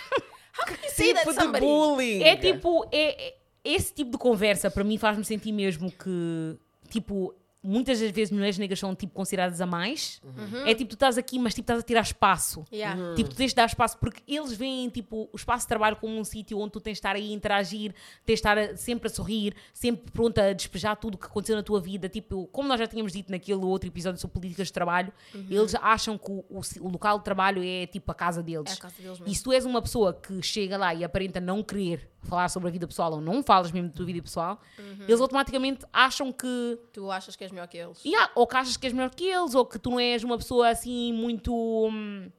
[0.58, 2.22] How can you say that Tipo de bullying.
[2.22, 6.56] É tipo, é, é- esse tipo de conversa para mim faz-me sentir mesmo que,
[6.88, 10.20] tipo, muitas das vezes mulheres negras são tipo consideradas a mais.
[10.64, 12.64] É tipo, tu estás aqui, mas tipo, estás a tirar espaço.
[12.72, 13.14] Yeah.
[13.14, 16.18] Tipo, tu tens de dar espaço porque eles veem tipo, o espaço de trabalho como
[16.18, 17.92] um sítio onde tu tens de estar aí a interagir,
[18.24, 21.56] tens de estar a- sempre a sorrir, sempre pronta a despejar tudo o que aconteceu
[21.56, 22.08] na tua vida.
[22.08, 26.16] Tipo, como nós já tínhamos dito naquele outro episódio sobre políticas de trabalho, eles acham
[26.16, 28.70] que o, o o local de trabalho é tipo a casa deles.
[28.70, 29.34] É a casa deles E mesmo.
[29.34, 32.72] se tu és uma pessoa que chega lá e aparenta não querer falar sobre a
[32.72, 34.60] vida pessoal ou não falas mesmo da tua vida pessoal,
[35.08, 38.04] eles automaticamente acham que Tu achas que és melhor que eles.
[38.04, 40.36] Yeah, ou que achas que és melhor que eles, ou que tu não és uma
[40.36, 41.52] pessoa assim muito.
[41.52, 42.30] hum,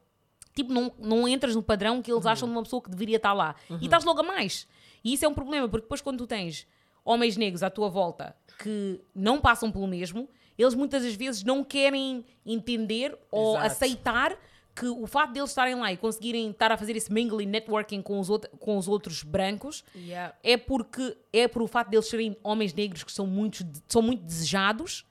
[0.54, 3.34] tipo, não, não entras no padrão que eles acham de uma pessoa que deveria estar
[3.34, 3.56] lá.
[3.80, 4.68] E estás logo a mais.
[5.04, 6.68] E isso é um problema, porque depois, quando tu tens
[7.04, 11.64] homens negros à tua volta que não passam pelo mesmo, eles muitas das vezes não
[11.64, 13.66] querem entender ou Exato.
[13.66, 14.38] aceitar
[14.82, 18.20] que o facto deles estarem lá e conseguirem estar a fazer esse mingling networking com
[18.20, 20.36] os, outro, com os outros brancos Yeah.
[20.42, 24.24] é porque é por o facto deles serem homens negros que são muito, são muito
[24.24, 25.06] desejados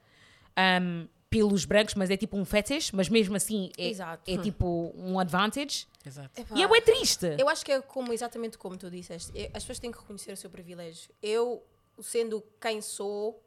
[0.83, 3.93] um, pelos brancos, mas é tipo um fetish, mas mesmo assim é,
[4.27, 5.87] é tipo um advantage.
[6.05, 6.41] Exato.
[6.41, 6.59] Epá.
[6.59, 7.37] E é bem triste.
[7.39, 9.31] Eu acho que é como, exatamente como tu disseste.
[9.55, 11.11] As pessoas têm que reconhecer o seu privilégio.
[11.23, 11.63] Eu,
[12.01, 13.41] sendo quem sou,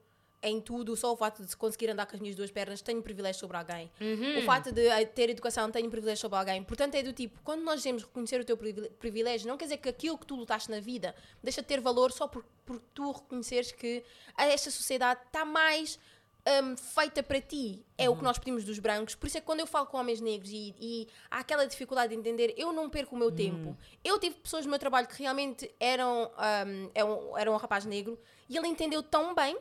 [0.44, 3.40] em tudo, só o fato de conseguir andar com as minhas duas pernas, tenho privilégio
[3.40, 3.90] sobre alguém.
[4.40, 6.62] O fato de eh, ter educação, tenho privilégio sobre alguém.
[6.64, 9.90] Portanto, é do tipo, quando nós dizemos reconhecer o teu privilégio, não quer dizer que
[9.90, 13.72] aquilo que tu lutaste na vida deixa de ter valor só por, por tu reconheceres
[13.72, 14.04] que
[14.38, 15.98] esta sociedade está mais
[16.46, 17.86] hum, feita para ti.
[17.98, 19.16] É o que nós pedimos dos brancos.
[19.16, 22.14] Por isso é que quando eu falo com homens negros e, e há aquela dificuldade
[22.14, 23.78] de entender, eu não perco o meu tempo.
[24.04, 26.30] Eu tive pessoas no meu trabalho que realmente eram,
[26.68, 29.58] hum, eram, eram um rapaz negro e ele entendeu tão bem.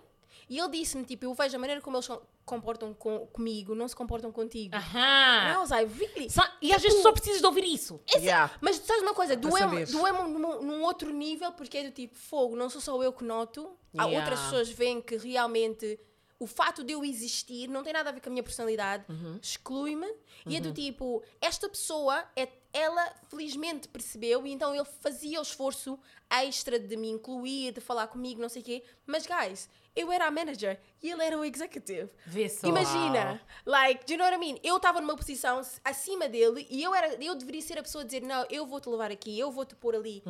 [0.53, 2.09] E ele disse-me, tipo, eu vejo a maneira como eles
[2.45, 4.75] comportam com, comigo, não se comportam contigo.
[4.77, 5.61] Aham.
[5.61, 6.29] was like, really?
[6.29, 7.99] Sa- E às vezes tu só precisas de ouvir isso.
[8.15, 8.53] Yeah.
[8.61, 9.91] Mas sabes uma coisa, saberes.
[9.93, 13.25] doeu num, num outro nível, porque é do tipo, fogo, não sou só eu que
[13.25, 14.19] noto, há Yeah.
[14.19, 15.99] outras pessoas veem que realmente
[16.39, 19.39] o fato de eu existir não tem nada a ver com a minha personalidade, Uhum.
[19.41, 20.13] exclui-me,
[20.45, 25.43] e é do tipo, esta pessoa, é, ela felizmente percebeu, e então ele fazia o
[25.43, 25.97] esforço
[26.29, 30.27] extra de me incluir, de falar comigo, não sei o quê, mas guys, eu era
[30.27, 32.09] a manager e ele era o executive.
[32.27, 32.67] Vê só.
[32.67, 34.59] Imagina, like, do you know what I mean?
[34.63, 38.05] Eu estava numa posição acima dele e eu era, eu deveria ser a pessoa a
[38.05, 40.23] dizer não, eu vou te levar aqui, eu vou te pôr ali.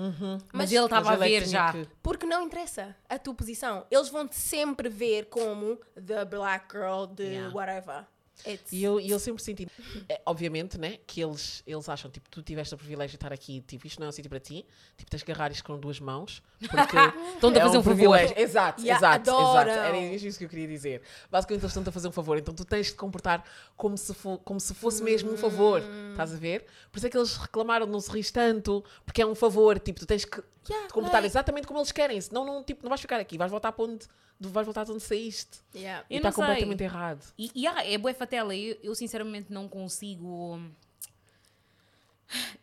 [0.53, 1.73] Mas, ele estava a Mas ele é que ver tinha já.
[1.73, 3.87] que- Porque não interessa a tua posição.
[3.91, 7.55] Eles vão te sempre ver como the black girl de Yeah.
[7.55, 8.07] whatever.
[8.47, 9.69] It's- E eu, eu sempre senti,
[10.09, 13.61] é, obviamente, né, que eles, eles acham, tipo, tu tiveste o privilégio de estar aqui,
[13.63, 16.01] tipo, isto não é um sítio para ti, tipo, tens que agarrar isto com duas
[16.01, 16.97] mãos, porque
[17.37, 17.97] Estão-te a é fazer um favor.
[17.97, 18.35] privilégio.
[18.39, 19.73] Exato, Yeah, exato, adoram.
[19.73, 19.87] exato.
[19.89, 21.03] Era isso que eu queria dizer.
[21.31, 23.45] Basicamente, eles estão-te a fazer um favor, então tu tens de te comportar
[23.77, 24.13] como se,
[24.45, 26.65] como se fosse mesmo um favor, estás a ver?
[26.91, 30.01] Por isso é que eles reclamaram não se rir tanto, porque é um favor, tipo,
[30.01, 32.89] tu tens que Yeah, te comportar like- exatamente como eles querem, senão não, tipo, não
[32.89, 34.07] vais ficar aqui, vais voltar para onde,
[34.49, 35.59] vais voltar de onde saíste.
[35.75, 36.05] Yeah.
[36.09, 36.45] E está não sei.
[36.45, 37.33] completamente errado.
[37.39, 38.55] E, e ah, é bué fatela.
[38.55, 40.61] Eu, eu sinceramente não consigo.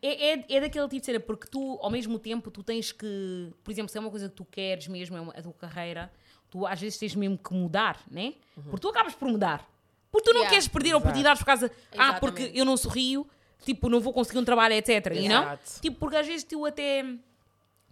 [0.01, 3.51] É, é, é daquele tipo de cena, porque tu, ao mesmo tempo, tu tens que.
[3.63, 6.11] Por exemplo, se é uma coisa que tu queres mesmo, é uma, a tua carreira,
[6.49, 8.33] tu às vezes tens mesmo que mudar, né?
[8.55, 9.67] Porque tu acabas por mudar.
[10.11, 10.49] Porque tu não Yeah.
[10.49, 11.71] queres perder oportunidades por causa.
[11.91, 12.19] Ah, Exatamente.
[12.19, 13.27] porque eu não sorrio,
[13.63, 15.05] tipo, não vou conseguir um trabalho, etc.
[15.05, 15.23] Know?
[15.23, 15.81] Exato.
[15.81, 17.05] Tipo, porque às vezes tu até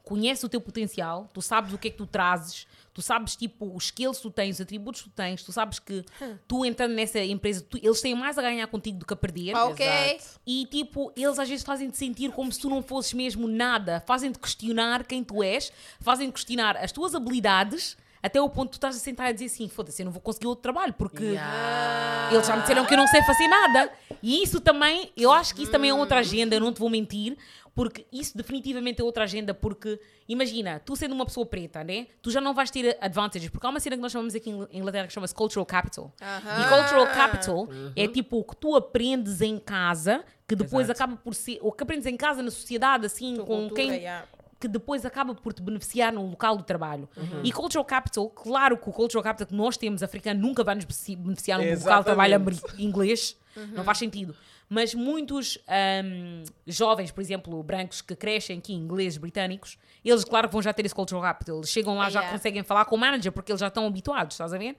[0.03, 2.65] conheces o teu potencial, tu sabes o que é que tu trazes,
[2.97, 5.77] tu sabes tipo os skills que tu tens, os atributos que tu tens, tu sabes
[5.77, 6.03] que
[6.47, 9.55] tu entrando nessa empresa, tu- eles têm mais a ganhar contigo do que a perder.
[9.55, 9.85] Ah, Ok.
[9.85, 10.39] Exato.
[10.47, 14.39] E tipo, eles às vezes fazem-te sentir como se tu não fosses mesmo nada, fazem-te
[14.39, 18.95] questionar quem tu és, fazem-te questionar as tuas habilidades, até o ponto de tu estás
[18.95, 22.29] a sentar e dizer assim: foda-se, eu não vou conseguir outro trabalho, porque Yeah.
[22.33, 23.91] eles já me disseram que eu não sei fazer nada.
[24.23, 26.89] E isso também, eu acho que isso também é outra agenda, eu não te vou
[26.89, 27.37] mentir,
[27.77, 32.07] porque isso definitivamente é outra agenda, porque imagina, tu sendo uma pessoa preta, né?
[32.23, 34.79] Tu já não vais ter advantages, porque há uma cena que nós chamamos aqui em
[34.79, 36.11] Inglaterra que chama-se cultural capital.
[36.19, 36.61] Aham.
[36.61, 41.03] E cultural capital é tipo o que tu aprendes em casa, que depois Exato.
[41.03, 43.91] acaba por ser, ou que aprendes em casa na sociedade, assim, Tua com cultura, quem
[43.91, 44.25] yeah.
[44.59, 47.07] que depois acaba por te beneficiar no local do trabalho.
[47.15, 47.41] Uhum.
[47.43, 50.83] E cultural capital, claro que o cultural capital que nós temos africano nunca vai nos
[50.85, 52.43] benefici- beneficiar no local de trabalho
[52.79, 53.67] inglês, Uhum.
[53.75, 54.35] não faz sentido.
[54.69, 60.53] Mas muitos ahm, jovens, por exemplo, brancos que crescem aqui, ingleses, britânicos, eles, claro, que
[60.53, 61.57] vão já ter esse cultural capital.
[61.57, 62.31] Eles chegam lá, já Yeah.
[62.37, 64.75] conseguem falar com o manager porque eles já estão habituados, estás a ver?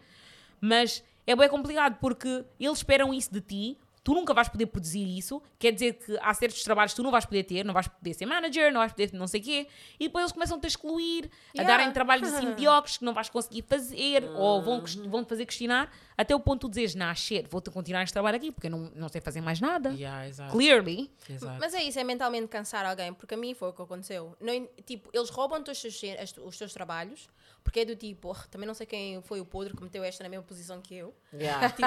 [0.61, 5.05] Mas é bem complicado porque eles esperam isso de ti, tu nunca vais poder produzir
[5.19, 7.89] isso, quer dizer que há certos trabalhos que tu não vais poder ter, não vais
[7.89, 9.67] poder ser manager, não vais poder não sei o quê,
[10.01, 11.77] e depois eles começam-te a excluir, a Yeah.
[11.77, 15.45] darem trabalhos assim mediocres que não vais conseguir fazer, ou vão, ques- vão te fazer
[15.45, 18.69] questionar, até o ponto de tu dizes, nah, shit, vou-te continuar este trabalho aqui, porque
[18.69, 19.91] eu não, não sei fazer mais nada.
[19.91, 20.53] Yeah, exato.
[20.53, 21.11] Clearly.
[21.29, 21.59] exato.
[21.61, 24.35] Mas é isso, é mentalmente cansar alguém, porque a mim foi o que aconteceu.
[24.41, 26.03] Não tipo, eles roubam-te os, teus
[26.43, 27.29] os teus trabalhos,
[27.69, 30.23] porque é do tipo, "Oh, também não sei quem foi o podre que meteu esta
[30.25, 31.15] na mesma posição que eu.
[31.35, 31.69] Yeah.
[31.77, 31.87] tipo,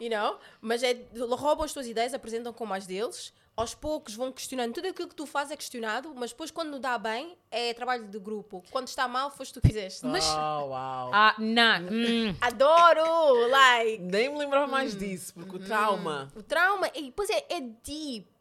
[0.00, 0.38] you know?
[0.62, 0.96] Mas é,
[1.36, 4.72] roubam as tuas ideias, apresentam como as deles, aos poucos vão questionando.
[4.72, 8.18] Tudo aquilo que tu fazes é questionado, mas depois quando dá bem, é trabalho de
[8.18, 8.64] grupo.
[8.70, 10.06] Quando está mal, foste tu que fizeste.
[10.06, 11.10] Mas- Oh, uau.
[11.12, 11.82] Ah, não.
[11.92, 12.34] hum.
[12.40, 13.46] Adoro!
[13.50, 16.32] Like, Nem me lembrava mais disso, porque o trauma.
[16.34, 18.33] O trauma, e depois é, é deep.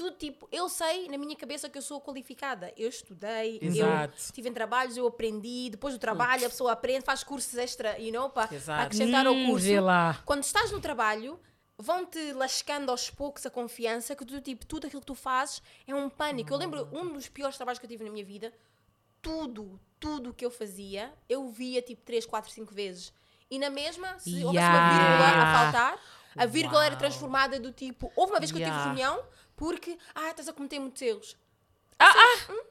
[0.00, 2.72] Tudo tipo, eu sei na minha cabeça que eu sou qualificada.
[2.76, 4.14] Eu estudei, Exato.
[4.14, 5.68] eu estive em trabalhos, eu aprendi.
[5.70, 8.44] Depois do trabalho, a pessoa aprende, faz cursos extra, you know, para
[8.82, 9.66] acrescentar ao Hum, curso.
[9.66, 10.18] vê lá.
[10.24, 11.38] Quando estás no trabalho,
[11.76, 15.94] vão-te lascando aos poucos a confiança que tu, tipo, tudo aquilo que tu fazes é
[15.94, 16.50] um pânico.
[16.52, 18.52] Eu lembro um dos piores trabalhos que eu tive na minha vida,
[19.20, 23.12] tudo, tudo que eu fazia, eu via tipo 3, 4, 5 vezes.
[23.50, 24.90] E na mesma, se houvesse uma Yeah.
[24.90, 25.98] vírgula a faltar,
[26.36, 26.98] a vírgula era Uau.
[27.00, 28.12] transformada do tipo.
[28.14, 28.78] Houve uma vez que eu Yeah.
[28.82, 29.22] tive reunião
[29.60, 31.36] porque, ah, estás a cometer muitos erros.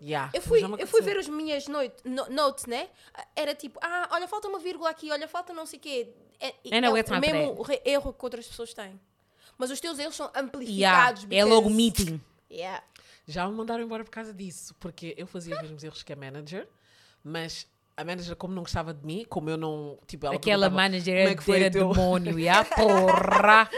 [0.02, 0.32] Yeah.
[0.34, 2.90] Eu fui, me eu fui ver as minhas noite, no- notes, né?
[3.36, 6.10] Era tipo, ah, olha, falta uma vírgula aqui, olha, falta não sei o quê.
[6.40, 9.00] É, know é it's o not mesmo re- erro que outras pessoas têm.
[9.56, 10.42] Mas os teus erros são Yeah.
[10.48, 11.28] amplificados.
[11.30, 12.20] É logo meeting.
[12.50, 12.84] Yeah.
[13.28, 16.16] Já me mandaram embora por causa disso, porque eu fazia os mesmos erros que a
[16.16, 16.68] manager,
[17.24, 20.00] mas a manager, como não gostava de mim, como eu não.
[20.08, 23.70] Tipo, ela Aquela manager como é que foi era o teu- demónio, e a porra.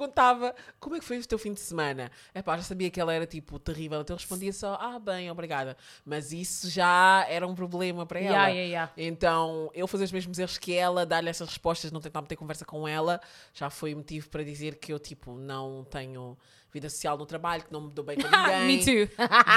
[0.00, 2.98] Perguntava como é que foi o teu fim de semana, é pá, já sabia que
[2.98, 5.76] ela era tipo terrível, então eu respondia só, ah, bem, obrigada.
[6.06, 8.30] Mas isso já era um problema para ela.
[8.30, 8.92] Yeah, yeah, yeah.
[8.96, 12.64] Então, eu fazer os mesmos erros que ela, dar-lhe essas respostas, não tentar meter conversa
[12.64, 13.20] com ela,
[13.52, 16.38] já foi motivo para dizer que eu, tipo, não tenho
[16.72, 18.66] vida social no trabalho, que não me dou bem com ninguém.
[18.66, 19.06] Me too.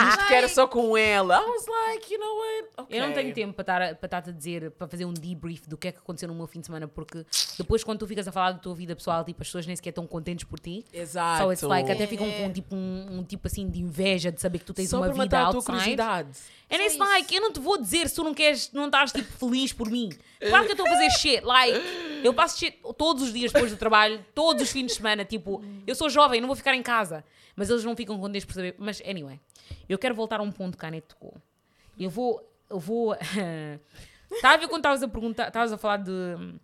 [0.06, 1.38] Visto que era só com ela.
[1.38, 2.70] I was like, you know what?
[2.84, 3.00] Okay.
[3.00, 5.78] Eu não tenho tempo para estar, para estar a dizer, para fazer um debrief do
[5.78, 7.26] que é que aconteceu no meu fim de semana, porque
[7.58, 9.90] depois, quando tu ficas a falar da tua vida pessoal, tipo, as pessoas nem sequer
[9.90, 10.84] estão contentes por ti.
[10.94, 11.44] Exato.
[11.44, 14.60] So it's like, até ficam com tipo, um, um tipo assim de inveja de saber
[14.60, 15.72] que tu tens Só uma para vida matar a tua outside.
[15.78, 16.30] curiosidade.
[16.72, 19.12] And Só it's like, eu não te vou dizer se tu não queres, não estás
[19.12, 20.10] tipo feliz por mim.
[20.40, 21.42] Claro que eu estou a fazer shit.
[21.44, 21.80] Like,
[22.24, 25.24] eu passo shit todos os dias depois do trabalho, todos os fins de semana.
[25.24, 27.03] Tipo, eu sou jovem, não vou ficar em casa.
[27.56, 28.76] Mas eles não ficam contentes por saber.
[28.78, 29.40] Mas anyway,
[29.88, 31.36] eu quero voltar a um ponto que a Anete tocou.
[32.00, 32.42] Eu vou.
[32.70, 33.14] Eu vou.
[34.32, 36.58] Estava a ver quando estavas a perguntar, estavas a falar de hum,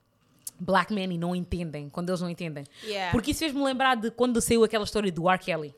[0.59, 2.63] black men e não entendem, quando eles não entendem.
[2.83, 3.11] Yeah.
[3.11, 5.37] Porque isso fez-me lembrar de quando saiu aquela história do R.
[5.39, 5.75] Kelly.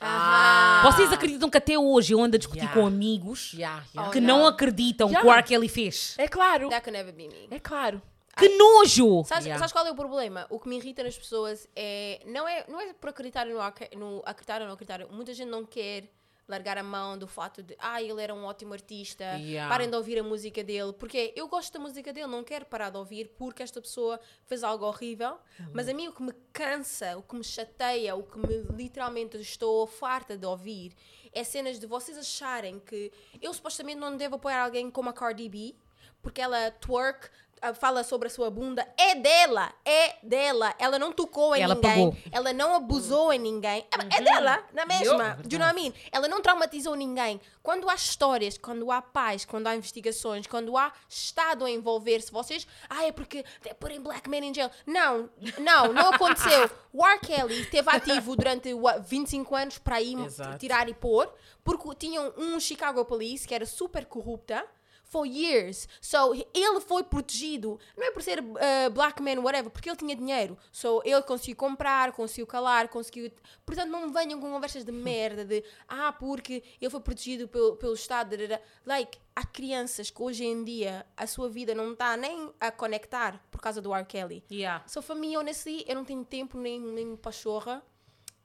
[0.00, 0.82] Aham.
[0.92, 2.78] Vocês acreditam que até hoje eu ando a discutir Yeah.
[2.80, 4.12] com amigos Yeah, yeah.
[4.12, 4.46] que Oh, não, não.
[4.46, 5.22] acreditam Yeah.
[5.22, 5.42] que o R.
[5.42, 6.14] Kelly fez?
[6.18, 6.68] É claro.
[6.68, 7.48] That could never be me.
[7.50, 8.00] É claro.
[8.36, 9.24] Que nojo!
[9.24, 9.58] Sabes, Yeah.
[9.58, 10.46] sabes qual é o problema?
[10.50, 13.54] O que me irrita nas pessoas é não é, não é por acreditar no,
[13.96, 15.06] no acreditar ou não acreditar.
[15.08, 16.12] Muita gente não quer
[16.48, 19.68] largar a mão do fato de ah, ele era um ótimo artista, Yeah.
[19.68, 20.92] parem de ouvir a música dele.
[20.92, 24.62] Porque eu gosto da música dele, não quero parar de ouvir porque esta pessoa fez
[24.62, 25.38] algo horrível.
[25.72, 29.38] Mas a mim o que me cansa, o que me chateia, o que me literalmente
[29.40, 30.94] estou farta de ouvir
[31.32, 35.48] é cenas de vocês acharem que eu supostamente não devo apoiar alguém como a Cardi
[35.48, 35.74] B
[36.22, 37.28] porque ela twerk, ah,
[37.74, 40.74] fala sobre a sua bunda, é dela, é dela.
[40.78, 42.16] Ela não tocou em Ela ninguém, pagou.
[42.30, 43.86] ela não abusou em ninguém.
[43.90, 45.38] É, é dela, na mesma.
[45.44, 45.94] Do you know what I mean?
[46.12, 47.40] Ela não traumatizou ninguém.
[47.62, 52.66] Quando há histórias, quando há paz, quando há investigações, quando há Estado a envolver-se, vocês,
[52.88, 54.70] ah, é porque they're putting black men in jail.
[54.86, 56.70] Não, não, não aconteceu.
[56.96, 57.18] O R.
[57.18, 60.56] Kelly esteve ativo durante what, 25 anos para ir Exato.
[60.56, 61.30] tirar e pôr,
[61.62, 64.64] porque tinham um Chicago Police que era super corrupta
[65.08, 65.88] for years.
[66.00, 70.14] So, ele foi protegido, não é por ser uh, black man, whatever, porque ele tinha
[70.14, 70.58] dinheiro.
[70.72, 73.30] So, ele conseguiu comprar, conseguiu calar, conseguiu.
[73.64, 77.76] Portanto, não me venham com conversas de merda de ah, porque ele foi protegido pelo,
[77.76, 78.30] pelo Estado.
[78.30, 82.16] da, da, da." Like, há crianças que hoje em dia a sua vida não está
[82.16, 84.04] nem a conectar por causa do R.
[84.04, 84.44] Kelly.
[84.50, 84.84] Yeah.
[84.86, 87.82] So, for me, honestly, eu não tenho tempo nem, nem pachorra.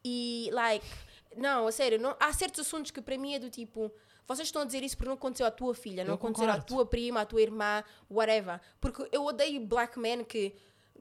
[0.04, 0.86] E, like,
[1.36, 3.92] não, a sério, não, há certos assuntos que para mim é do tipo.
[4.28, 6.54] Vocês estão a dizer isso porque não aconteceu à tua filha, não Eu aconteceu à
[6.54, 6.68] concordo.
[6.68, 8.60] tua prima, à tua irmã, whatever.
[8.80, 10.56] Porque eu odeio black men que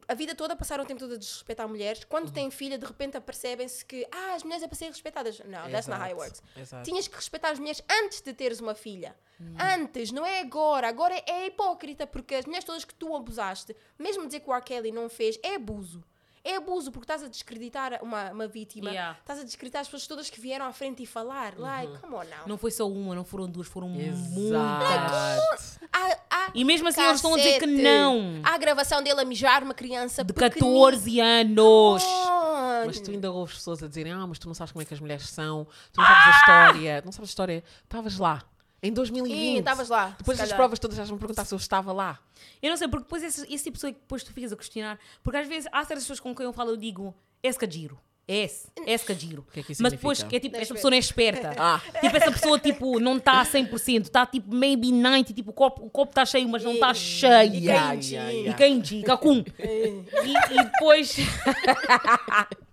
[0.08, 2.02] a vida toda passaram o tempo todo a desrespeitar mulheres.
[2.04, 2.32] Quando Uhum.
[2.32, 5.38] têm filha, de repente apercebem-se que ah, as mulheres é para serem respeitadas.
[5.40, 6.42] Não, that's not how it works.
[6.56, 6.82] exato.
[6.82, 9.14] Tinhas que respeitar as mulheres antes de teres uma filha.
[9.38, 9.54] Uhum.
[9.58, 10.88] Antes, não é agora.
[10.88, 14.62] Agora é hipócrita, porque as mulheres todas que tu abusaste, mesmo dizer que o R.
[14.64, 16.02] Kelly não fez, é abuso.
[16.42, 18.90] É abuso, porque estás a descreditar uma, uma vítima.
[18.90, 19.18] Yeah.
[19.20, 21.58] Estás a descreditar as pessoas todas que vieram à frente e falar.
[21.58, 22.46] Like, come on now.
[22.46, 24.18] Não foi só uma, não foram duas, foram muitas.
[24.36, 25.80] Exato.
[25.92, 28.40] Há, há E mesmo assim eles estão a dizer que não.
[28.42, 30.54] Há a gravação dele a mijar uma criança De pequenina.
[30.54, 32.02] 14 anos.
[32.04, 34.82] Oh, Mas mas tu ainda ouves pessoas a dizerem: Ah, mas tu não sabes como
[34.82, 37.64] é que as mulheres são, tu não sabes a história, não sabes a história.
[37.84, 38.42] Estavas lá,
[38.82, 39.34] em 2020.
[39.36, 40.14] Ih, estavas lá.
[40.18, 42.18] Depois das provas todas, já me perguntar se eu estava lá.
[42.62, 44.56] Eu não sei, porque depois esse, esse tipo de pessoa que depois tu ficas a
[44.56, 44.98] questionar.
[45.22, 47.70] Porque às vezes há certas pessoas com quem eu falo, eu digo, esse que é
[47.70, 47.98] giro.
[48.28, 49.44] Esse, esse que é giro.
[49.52, 50.36] que é que isso Mas depois, significa?
[50.36, 51.52] é tipo, eu pessoa não é esperta.
[51.58, 51.80] Ah.
[52.00, 54.02] Tipo, essa pessoa, tipo, não está a 100%.
[54.02, 55.34] Está, tipo, maybe 90%.
[55.34, 57.54] Tipo, o copo está cheio, mas não está cheio.
[57.54, 58.14] E Yeah, quente.
[58.14, 58.56] yeah, E yeah.
[58.56, 59.42] quente, cacum.
[59.58, 61.16] e, e depois...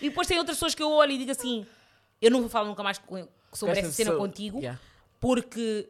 [0.00, 1.66] e depois tem outras pessoas que eu olho e digo assim,
[2.20, 4.80] eu não vou falar nunca mais com- sobre essa cena contigo, Yeah.
[5.20, 5.88] Porque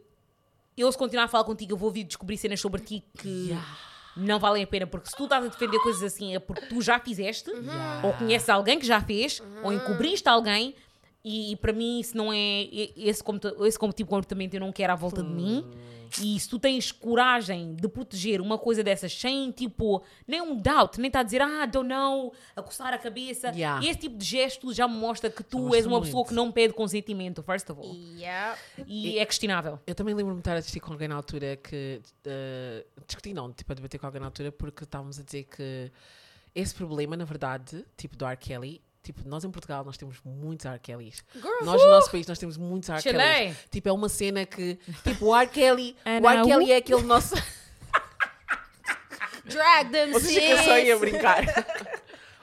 [0.77, 3.57] eu se continuar a falar contigo eu vou vir descobrir cenas sobre ti que
[4.17, 6.83] não valem a pena, porque se tu estás a defender coisas assim é porque tu
[6.83, 7.51] já fizeste,
[8.03, 10.75] ou conheces alguém que já fez, ou encobriste alguém,
[11.25, 14.55] e, e para mim isso não é e- esse, comporta- esse como tipo de comportamento
[14.55, 15.65] eu não quero à volta de mim.
[16.21, 20.99] E se tu tens coragem de proteger uma coisa dessas sem tipo nem um doubt,
[20.99, 23.87] nem está a dizer ah, don't know, a coçar a cabeça, Yeah.
[23.89, 26.29] esse tipo de gesto já me mostra que tu mostra és uma pessoa muito.
[26.31, 27.95] que não pede consentimento, first of all.
[28.19, 28.59] Yeah.
[28.89, 29.79] E é questionável.
[29.87, 32.01] Eu também lembro-me de estar a discutir com alguém na altura que.
[32.27, 35.93] eh, discutir não, tipo, a debater com alguém na altura porque estávamos a dizer que
[36.57, 38.37] esse problema, na verdade, tipo do R.
[38.37, 40.79] Kelly, tipo, nós em Portugal nós temos muitos R.
[40.79, 41.25] Kellys.
[41.35, 43.03] Girl, Nós no nosso país nós temos muitos R.
[43.03, 43.57] Kellys.
[43.71, 44.79] Tipo, é uma cena que.
[45.05, 45.49] Tipo, o R.
[45.49, 45.97] Kelly.
[46.23, 46.45] o R.
[46.45, 47.35] Kelly é aquele nosso.
[49.45, 51.45] Drag them, Vocês eu só ia brincar.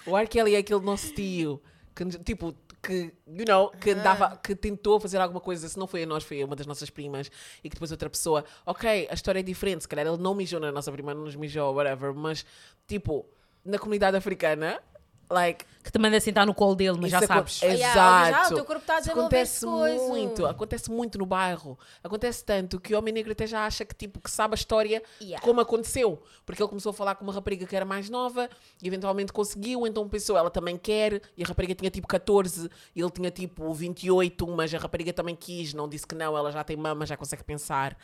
[0.05, 0.27] o R.
[0.27, 1.61] Kelly é aquele nosso tio
[1.95, 6.03] que, tipo, que, you know, que, andava, que tentou fazer alguma coisa, se não foi
[6.03, 7.29] a nós, foi a uma das nossas primas,
[7.63, 10.59] e que depois outra pessoa, ok, a história é diferente, se calhar ele não mijou
[10.59, 12.45] na nossa prima, não nos mijou, whatever, mas,
[12.87, 13.25] tipo,
[13.65, 14.81] na comunidade africana,
[15.29, 17.61] like, que te manda sentar no colo dele, mas já sabes.
[17.63, 18.47] Ah, yeah, Exato.
[18.49, 21.77] já, o teu corpo está a desenvolver acontece muito, acontece muito no bairro.
[22.03, 25.01] Acontece tanto que o homem negro até já acha que tipo que sabe a história
[25.21, 25.43] Yeah.
[25.43, 28.49] como aconteceu, porque ele começou a falar com uma rapariga que era mais nova
[28.81, 33.01] e eventualmente conseguiu, então pensou, ela também quer, e a rapariga tinha tipo 14, e
[33.01, 36.63] ele tinha tipo 28, mas a rapariga também quis, não disse que não, ela já
[36.63, 37.97] tem mama, já consegue pensar.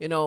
[0.00, 0.26] You know,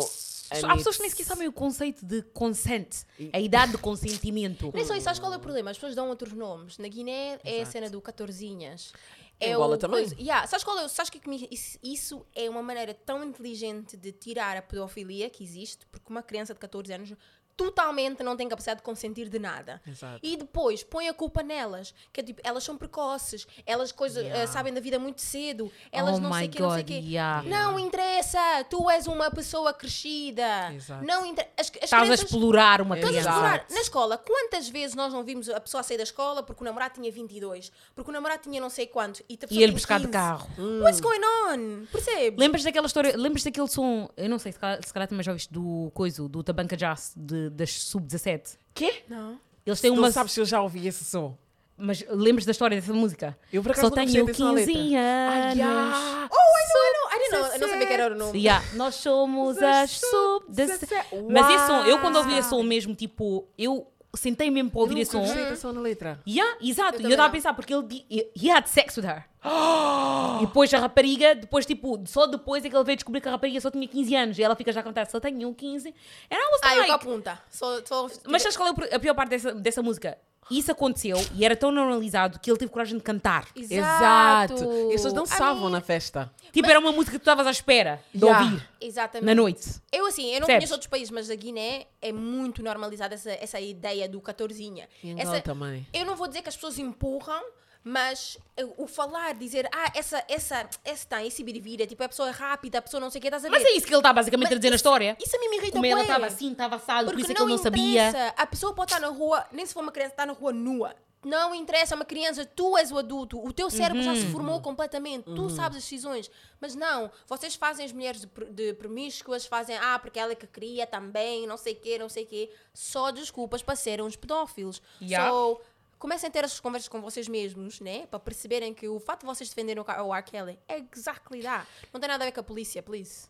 [0.64, 4.72] Há pessoas que nem sequer sabem o conceito de consent, a idade de consentimento.
[4.74, 5.72] Nem só isso, sabes qual é o problema?
[5.72, 6.78] As pessoas dão outros nomes.
[6.78, 8.92] Na Guiné é a cena do 14inhas.
[9.40, 10.02] É Angola o também.
[10.02, 10.86] coisa- Yeah, sabes qual é?
[10.86, 15.44] o- Sabes que isso, isso é uma maneira tão inteligente de tirar a pedofilia que
[15.44, 17.12] existe, porque uma criança de 14 anos
[17.58, 19.82] totalmente não tem capacidade de consentir de nada.
[19.88, 20.20] Exato.
[20.24, 24.44] E depois põe a culpa nelas, que é tipo, elas são precoces, elas coisa, Yeah.
[24.44, 26.86] eh, sabem da vida muito cedo, elas Oh não sei o que, não sei o
[26.86, 27.02] quê.
[27.04, 27.44] yeah.
[27.48, 28.40] Não interessa,
[28.70, 30.74] tu és uma pessoa crescida.
[30.74, 31.06] Exato.
[31.06, 31.48] Não inter...
[31.58, 33.30] as, as Estás a crianças- explorar uma Estás a criança.
[33.38, 33.66] explorar.
[33.70, 36.96] Na escola, quantas vezes nós não vimos a pessoa sair da escola porque o namorado
[36.96, 40.06] tinha 22, porque o namorado tinha não sei quanto e, a E ele buscar de
[40.08, 40.12] 15?
[40.14, 40.50] carro.
[40.82, 41.86] What's going on?
[41.92, 42.40] Percebes?
[42.40, 45.32] Lembras daquela história, lembras daquele som, eu não sei, se calhar, se calhar também já
[45.32, 48.58] ouviste do coiso, do Tabanca Jazz, de, das Sub-17.
[48.74, 49.04] Quê?
[49.10, 49.40] Não.
[49.66, 50.12] Eles têm Não uma.
[50.12, 51.38] sabes se eu já ouvi esse som.
[51.78, 53.36] Mas lembras da história dessa música?
[53.52, 54.72] Eu por acaso Só tenho atenção à letra.
[54.74, 55.00] 15 Ah,
[55.46, 55.56] anos.
[55.58, 56.30] yeah.
[56.32, 57.10] Oh, I know, I know.
[57.10, 57.54] I didn't know.
[57.54, 58.38] Eu não sabia que era o nome.
[58.40, 60.88] Yeah, nós somos as Sub-17.
[61.32, 64.96] Mas esse som, eu quando ouvi esse som mesmo, tipo, eu sentei mesmo para ouvir
[64.96, 65.22] Eu esse som.
[65.22, 66.20] prestei atenção na letra.
[66.28, 66.96] Yeah, exato.
[66.98, 68.06] Eu E eu estava a pensar, porque ele
[68.36, 69.26] he had sex with her.
[70.42, 73.32] E depois a rapariga, depois, tipo, só depois é que ele veio descobrir que a
[73.32, 74.40] rapariga só tinha 15 anos.
[74.40, 75.90] E ela fica já a cantar, só tenho 15.
[75.90, 75.94] And
[76.32, 77.40] I was Ah, eu like, com a punta.
[77.50, 80.18] Só, só, mas sabes qual é a pior parte dessa, dessa música?
[80.50, 83.48] Isso aconteceu e era tão normalizado que ele teve coragem de cantar.
[83.56, 84.54] Exato.
[84.56, 86.32] E as pessoas dançavam mean, na festa.
[86.52, 88.44] Tipo, era uma música que tu estavas à espera de Yeah.
[88.46, 89.26] ouvir Exatamente.
[89.26, 89.82] na noite.
[89.92, 90.56] Eu assim, eu não Percebes?
[90.60, 94.88] conheço outros países, mas a Guiné é muito normalizada essa, essa ideia do 14inha.
[95.04, 95.88] E Angola Essa, também.
[95.94, 97.42] Eu não vou dizer que as pessoas empurram,
[97.84, 102.30] mas eh, o falar, dizer, ah, essa, essa, essa tem, esse birivira, tipo, a pessoa
[102.30, 103.58] é rápida, a pessoa não sei o que, estás a ver?
[103.58, 105.18] Mas é isso que ele está basicamente a dizer na história.
[105.24, 107.36] Isso a mim me irrita Como ela estava assim, estava assado, por Porque isso é
[107.36, 108.34] que ele não sabia.
[108.38, 110.96] A pessoa pode estar na rua, nem se for uma criança, está na rua nua.
[111.24, 114.32] Não interessa, é uma criança, tu és o adulto, o teu cérebro já se Uhum.
[114.32, 116.32] formou completamente, tu sabes as decisões.
[116.60, 120.48] Mas não, vocês fazem as mulheres de, de promíscuas, fazem, ah, porque ela é que
[120.48, 122.50] queria também, não sei o quê, não sei o quê.
[122.74, 124.82] Só desculpas para serem uns pedófilos.
[125.00, 125.30] Yeah.
[125.30, 125.62] So,
[126.02, 128.08] comecem a ter essas conversas com vocês mesmos, né?
[128.08, 130.24] Para perceberem que o fato de vocês defenderem o R.
[130.24, 131.66] Kelly é exactly that.
[131.94, 133.28] Não tem nada a ver com a polícia, please.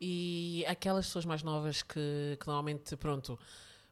[0.00, 3.38] E aquelas pessoas mais novas que, que normalmente, pronto,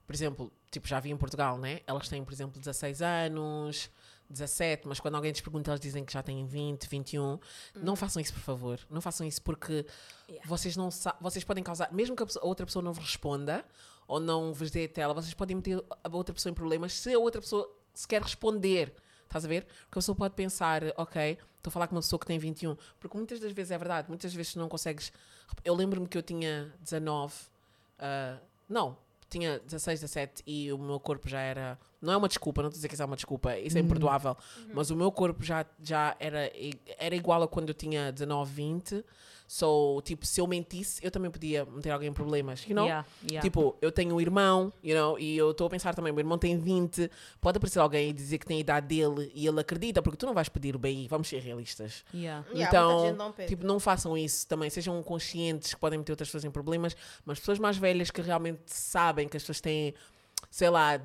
[0.07, 1.81] por exemplo, tipo, já vi em Portugal, né?
[1.87, 3.91] Elas têm, por exemplo, 16 anos,
[4.31, 7.39] 17, mas quando alguém lhes pergunta, elas dizem que já têm 20, 21.
[7.75, 8.79] Não façam isso, por favor.
[8.89, 9.85] Não façam isso porque
[10.29, 10.49] Yeah.
[10.49, 10.89] vocês não
[11.21, 13.65] vocês podem causar, mesmo que a, pessoa- a outra pessoa não vos responda
[14.09, 17.13] ou não vos dê a tela, vocês podem meter a outra pessoa em problemas se
[17.15, 18.93] a outra pessoa se quer responder.
[19.25, 19.65] Estás a ver?
[19.65, 22.77] Porque a pessoa pode pensar, ok, estou a falar com uma pessoa que tem 21.
[23.01, 25.13] Porque muitas das vezes é verdade, muitas vezes não consegues.
[25.65, 27.35] Eu lembro-me que eu tinha 19,
[27.99, 28.39] ah,
[28.69, 28.97] não,
[29.29, 32.77] tinha 16, 17 e o meu corpo já era não é uma desculpa, não estou
[32.77, 34.37] a dizer que isso é uma desculpa, isso é imperdoável.
[34.73, 38.53] Mas o meu corpo já, já era, i- era igual a quando eu tinha 19,
[38.55, 39.05] 20.
[39.47, 42.85] So, tipo, se eu mentisse, eu também podia meter alguém em problemas, you know?
[42.85, 43.41] Yeah, yeah.
[43.41, 46.37] Tipo, eu tenho um irmão, you know, e eu estou a pensar também, meu irmão
[46.37, 47.09] tem 20,
[47.41, 50.27] pode aparecer alguém e dizer que tem a idade dele e ele acredita, porque tu
[50.27, 52.05] não vais pedir o BI, vamos ser realistas.
[52.13, 52.45] Yeah.
[52.53, 54.69] Então, não tipo, não façam isso também.
[54.69, 58.63] Sejam conscientes que podem meter outras pessoas em problemas, mas pessoas mais velhas que realmente
[58.67, 59.95] sabem que as pessoas têm,
[60.51, 61.01] sei lá,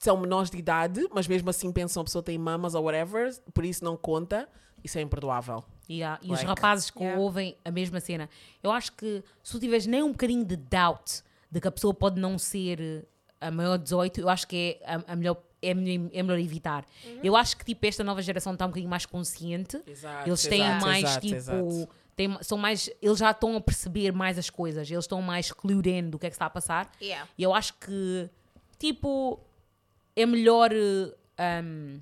[0.00, 3.64] são menores de idade, mas mesmo assim pensam a pessoa tem mamas ou whatever, por
[3.64, 4.48] isso não conta.
[4.84, 5.64] Isso é imperdoável.
[5.90, 7.20] Yeah, E os Like- rapazes que Yeah.
[7.20, 8.28] ouvem a mesma cena.
[8.62, 11.92] Eu acho que se tu tiveres nem um bocadinho de doubt de que a pessoa
[11.94, 13.02] pode não ser eh,
[13.40, 15.36] a maior de 18, eu acho que é a, a melhor.
[15.62, 16.84] É melhor, é melhor evitar.
[17.06, 17.20] Uhum.
[17.24, 19.80] Eu acho que tipo, esta nova geração está um bocadinho mais consciente.
[19.86, 21.34] Exato, eles têm exato, mais exato, tipo.
[21.36, 21.88] exato.
[22.14, 24.90] têm- são mais, eles já estão a perceber mais as coisas.
[24.90, 26.92] Eles estão mais clued in do que é que está a passar.
[27.00, 27.26] Yeah.
[27.38, 28.28] E eu acho que,
[28.78, 29.40] tipo,
[30.14, 31.98] é melhor eh, um,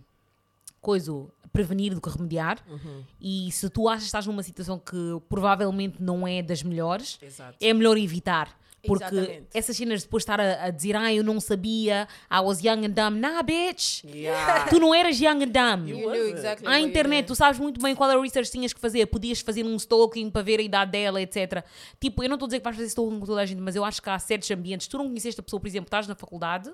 [0.83, 1.13] coisa,
[1.53, 2.59] prevenir do que remediar.
[2.69, 3.05] Uhum.
[3.21, 7.57] E se tu achas que estás numa situação que provavelmente não é das melhores, Exato.
[7.61, 8.61] é melhor evitar.
[8.85, 9.47] Porque Exatamente.
[9.55, 12.85] essas cenas de depois estar a, a dizer, ah, eu não sabia, I was young
[12.85, 13.17] and dumb.
[13.17, 14.03] Nah, bitch!
[14.03, 14.67] Yeah.
[14.69, 15.89] Tu não eras young and dumb.
[15.89, 18.73] You knew exactly you internet, tu sabes muito bem qual é o research que tinhas
[18.73, 19.07] que fazer.
[19.07, 21.65] Podias fazer um stalking para ver a idade dela, etc.
[22.01, 23.77] Tipo, eu não estou a dizer que vais fazer stalking com toda a gente, mas
[23.77, 24.89] eu acho que há certos ambientes.
[24.89, 26.73] Tu não conheceste a pessoa, por exemplo, estás na faculdade,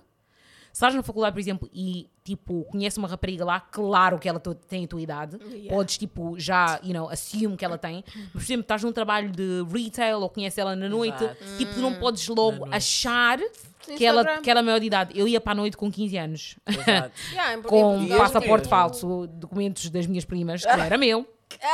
[0.73, 4.39] se estás na faculdade, por exemplo, e tipo, conhece uma rapariga lá, claro que ela
[4.39, 5.39] to- tem a tua idade.
[5.51, 5.71] Yeah.
[5.71, 8.05] Podes, tipo, já, you know, assume que ela tem.
[8.15, 11.45] Mas, por exemplo, estás num trabalho de retail ou conhece ela na noite, Exato.
[11.57, 13.39] tipo, tu não podes logo achar
[13.97, 15.19] que ela, que ela é maior de idade.
[15.19, 16.57] Eu ia para a noite com 15 anos.
[16.67, 17.13] Exato.
[17.33, 21.27] Yeah, com passaporte falso, documentos das minhas primas, que não era meu.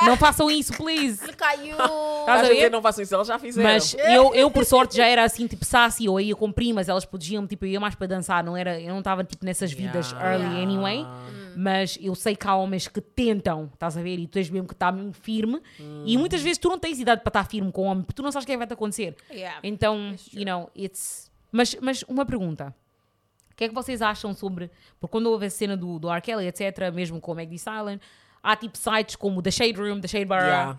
[0.06, 1.20] Não façam isso, please.
[1.32, 1.76] Caiu.
[2.20, 2.70] Estás a ver?
[2.70, 3.70] não façam isso, elas já fizeram.
[3.70, 7.04] Mas eu, eu, por sorte, já era assim, tipo, sassy, ou ia com primas, elas
[7.04, 10.12] podiam, tipo, eu ia mais para dançar, não era, eu não estava, tipo, nessas vidas
[10.12, 10.30] Yeah.
[10.32, 10.62] early Yeah.
[10.62, 11.06] anyway.
[11.56, 14.18] Mas eu sei que há homens que tentam, estás a ver?
[14.18, 15.60] E tu tens mesmo que estar mesmo firme.
[16.04, 18.22] E muitas vezes tu não tens idade para estar firme com o homem, porque tu
[18.22, 19.14] não sabes o que é que vai te acontecer.
[19.30, 19.58] Yeah.
[19.62, 21.30] Então, you know, it's.
[21.52, 22.74] Mas, mas uma pergunta.
[23.52, 24.68] O que é que vocês acham sobre.
[24.98, 26.20] Porque quando houve a cena do, do R.
[26.20, 28.00] Kelly, etc., mesmo com o Meg Thee Silent,
[28.44, 30.78] há tipo sites como The Shade Room, The Shade Bar, Yeah.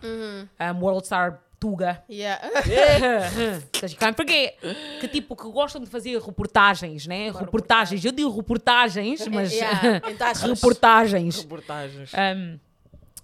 [0.74, 2.04] um, World Star Tuga.
[2.10, 2.40] Yeah.
[4.16, 4.58] Forget.
[5.00, 7.32] Que tipo, que gostam de fazer reportagens, né?
[7.32, 8.04] Reportagens.
[8.04, 9.52] Eu digo reportagens, mas.
[9.52, 10.02] Yeah,
[10.48, 11.38] reportagens.
[11.42, 12.12] Reportagens.
[12.14, 12.60] Um,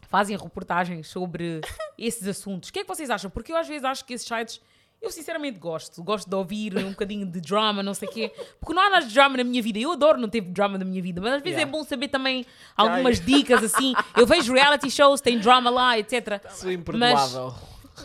[0.07, 1.61] fazem reportagens sobre
[1.97, 2.69] esses assuntos.
[2.69, 3.29] O que é que vocês acham?
[3.29, 4.59] Porque eu às vezes acho que esses sites,
[5.01, 6.03] eu sinceramente gosto.
[6.03, 8.31] Gosto de ouvir um bocadinho de drama, não sei o quê.
[8.59, 9.79] Porque não há nada de drama na minha vida.
[9.79, 11.69] Eu adoro não ter drama na minha vida, mas às vezes Yeah.
[11.69, 12.45] é bom saber também
[12.77, 13.93] algumas dicas assim.
[14.15, 16.39] Eu vejo reality shows, tem drama lá, etc.
[16.65, 17.53] É imperdoável.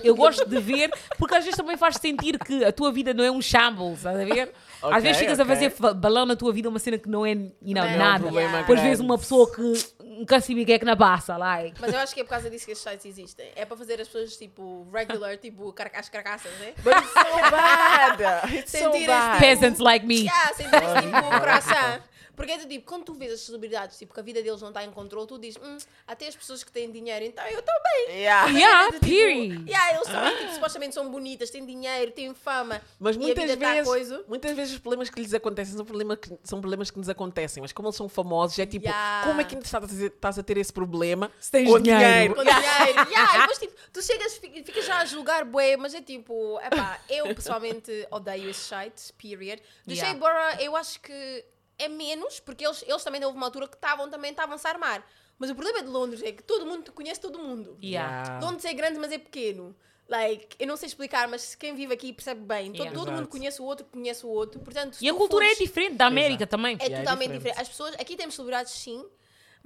[0.03, 3.23] Eu gosto de ver, porque às vezes também faz sentir que a tua vida não
[3.25, 4.53] é um shambles, estás a ver?
[4.83, 5.55] às Ok, vezes ficas a ok.
[5.55, 7.95] fazer fa- balão na tua vida uma cena que não é, you know, Não é
[7.95, 8.25] um nada.
[8.25, 9.73] problema Depois vês uma pessoa que
[10.19, 11.81] nunca o que é que na passa, like.
[11.81, 13.51] Mas eu acho que é por causa disso que estes sites existem.
[13.55, 16.75] É para fazer as pessoas, tipo, regular, tipo, carca- as carcaças, né?
[16.83, 18.23] But it's so bad.
[18.57, 19.39] It's so Sentirem-se bad.
[19.41, 20.23] Peasants like me.
[20.23, 22.03] Yeah, sentir-se, tipo, o coração.
[22.35, 24.69] Porque é do tipo, quando tu vês as celebridades, tipo, que a vida deles não
[24.69, 28.15] está em controle, tu dizes, hum, até as pessoas que têm dinheiro, então eu também.
[28.21, 28.51] Yeah.
[28.51, 29.65] Yeah, Tipo, period.
[29.67, 32.83] yeah, eles também, tipo, supostamente são bonitas, têm dinheiro, têm fama.
[33.01, 34.25] Mas e a muitas tá vezes, coisa.
[34.29, 37.63] muitas vezes os problemas que lhes acontecem são problemas que, são problemas que nos acontecem,
[37.63, 39.27] mas como eles são famosos, é tipo, Yeah.
[39.27, 41.81] como é que ainda estás a, ter, estás a ter esse problema Se tens com
[41.81, 42.35] dinheiro.
[42.35, 43.11] Com dinheiro.
[43.11, 46.59] yeah, e depois, tipo, tu chegas, fi- ficas já a julgar bué, mas é tipo,
[46.61, 49.61] epá, eu pessoalmente odeio esses sites, period.
[49.87, 50.19] Do Yeah.
[50.19, 51.45] Shea eu acho que
[51.79, 55.05] é menos, porque eles, eles também houve uma altura que estavam também estavam-se a armar.
[55.39, 57.77] Mas o problema de Londres é que todo mundo conhece todo mundo.
[57.83, 58.41] Yeah.
[58.41, 59.77] Londres é grande, mas é pequeno.
[60.09, 62.67] Like, eu não sei explicar, mas quem vive aqui percebe bem.
[62.73, 62.95] Todo, Yeah.
[62.99, 63.29] todo mundo Exato.
[63.37, 64.61] conhece o outro, conhece o outro.
[64.61, 66.77] Portanto, E a tu cultura é fores- diferente da América também.
[66.81, 67.43] é Yeah, é totalmente diferente.
[67.43, 67.61] diferente.
[67.61, 69.05] As pessoas, aqui temos celebridades sim,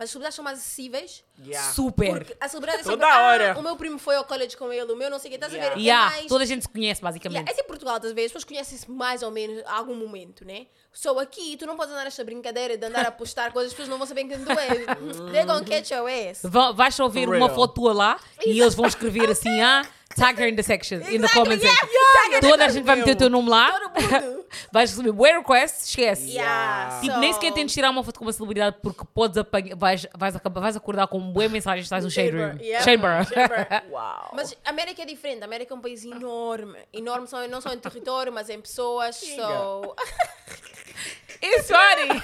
[0.01, 1.23] mas as celebridades são mais acessíveis.
[1.45, 1.73] Yeah.
[1.73, 2.11] Super.
[2.25, 3.53] Porque a celebridade é Toda sempre, hora.
[3.53, 5.35] ah, o meu primo foi ao college com ele, o meu não sei o quê,
[5.37, 5.73] estás Yeah.
[5.73, 5.83] a ver?
[5.85, 6.27] Yeah, É mais...
[6.29, 7.37] toda a gente se conhece, basicamente.
[7.41, 10.43] Yeah, é tipo Portugal, às vezes, as pessoas conhecem-se mais ou menos a algum momento,
[10.45, 10.67] né?
[10.91, 13.91] Só aqui, tu não podes andar nesta brincadeira de andar a postar coisas, as pessoas
[13.91, 14.87] não vão saber quem tu és.
[15.31, 16.41] They're gonna catch your ass.
[16.75, 19.87] Vais For uma foto tua lá e eles vão escrever assim, ah,
[20.17, 22.31] tag her in the section, in the Exactly, comment yeah, section.
[22.33, 23.73] yeah, Toda a gente vai meter o teu nome lá.
[23.73, 24.41] Todo mundo.
[24.73, 26.29] Vais receber way request, esquece.
[26.31, 29.77] Yeah, Tipo, so- nem sequer tentes tirar uma foto com uma celebridade porque podes apanhar,
[29.77, 32.59] vais, vais, acabar, vais acordar com boa mensagem estás no Shade Room.
[32.61, 32.85] Yeah.
[32.85, 33.27] Shade bar.
[33.91, 34.31] Uau.
[34.35, 35.43] Mas a América é diferente.
[35.43, 36.77] A América é um país enorme.
[36.93, 39.15] Enorme só, não só em território, mas em pessoas.
[39.17, 39.95] So...
[41.43, 42.21] It's funny.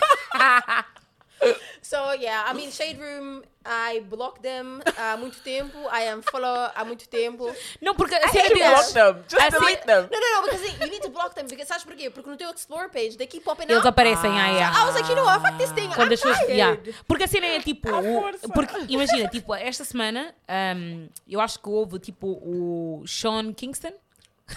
[1.83, 5.79] So yeah, I mean Shade Room, I blocked them há muito tempo.
[5.93, 7.47] I am follow há muito tempo.
[7.81, 8.59] Não, porque a hate cena them.
[8.59, 8.93] deles.
[8.93, 9.25] Block them.
[9.29, 10.09] Just Assim- delete them.
[10.11, 11.47] No, no, no, because you need to block them.
[11.47, 12.11] Because sabes porquê?
[12.11, 13.89] Porque no teu explore page they keep popping Eles up.
[13.89, 14.57] aparecem aí.
[14.59, 15.89] I was like, you know what, fuck this thing.
[15.91, 16.39] Quando I'm as pessoas.
[16.39, 16.57] tired.
[16.57, 16.77] yeah.
[17.07, 17.89] Porque a cena é tipo.
[17.89, 20.35] o- porque, imagina, tipo, esta semana
[20.75, 23.93] um, eu acho que houve tipo o Sean Kingston.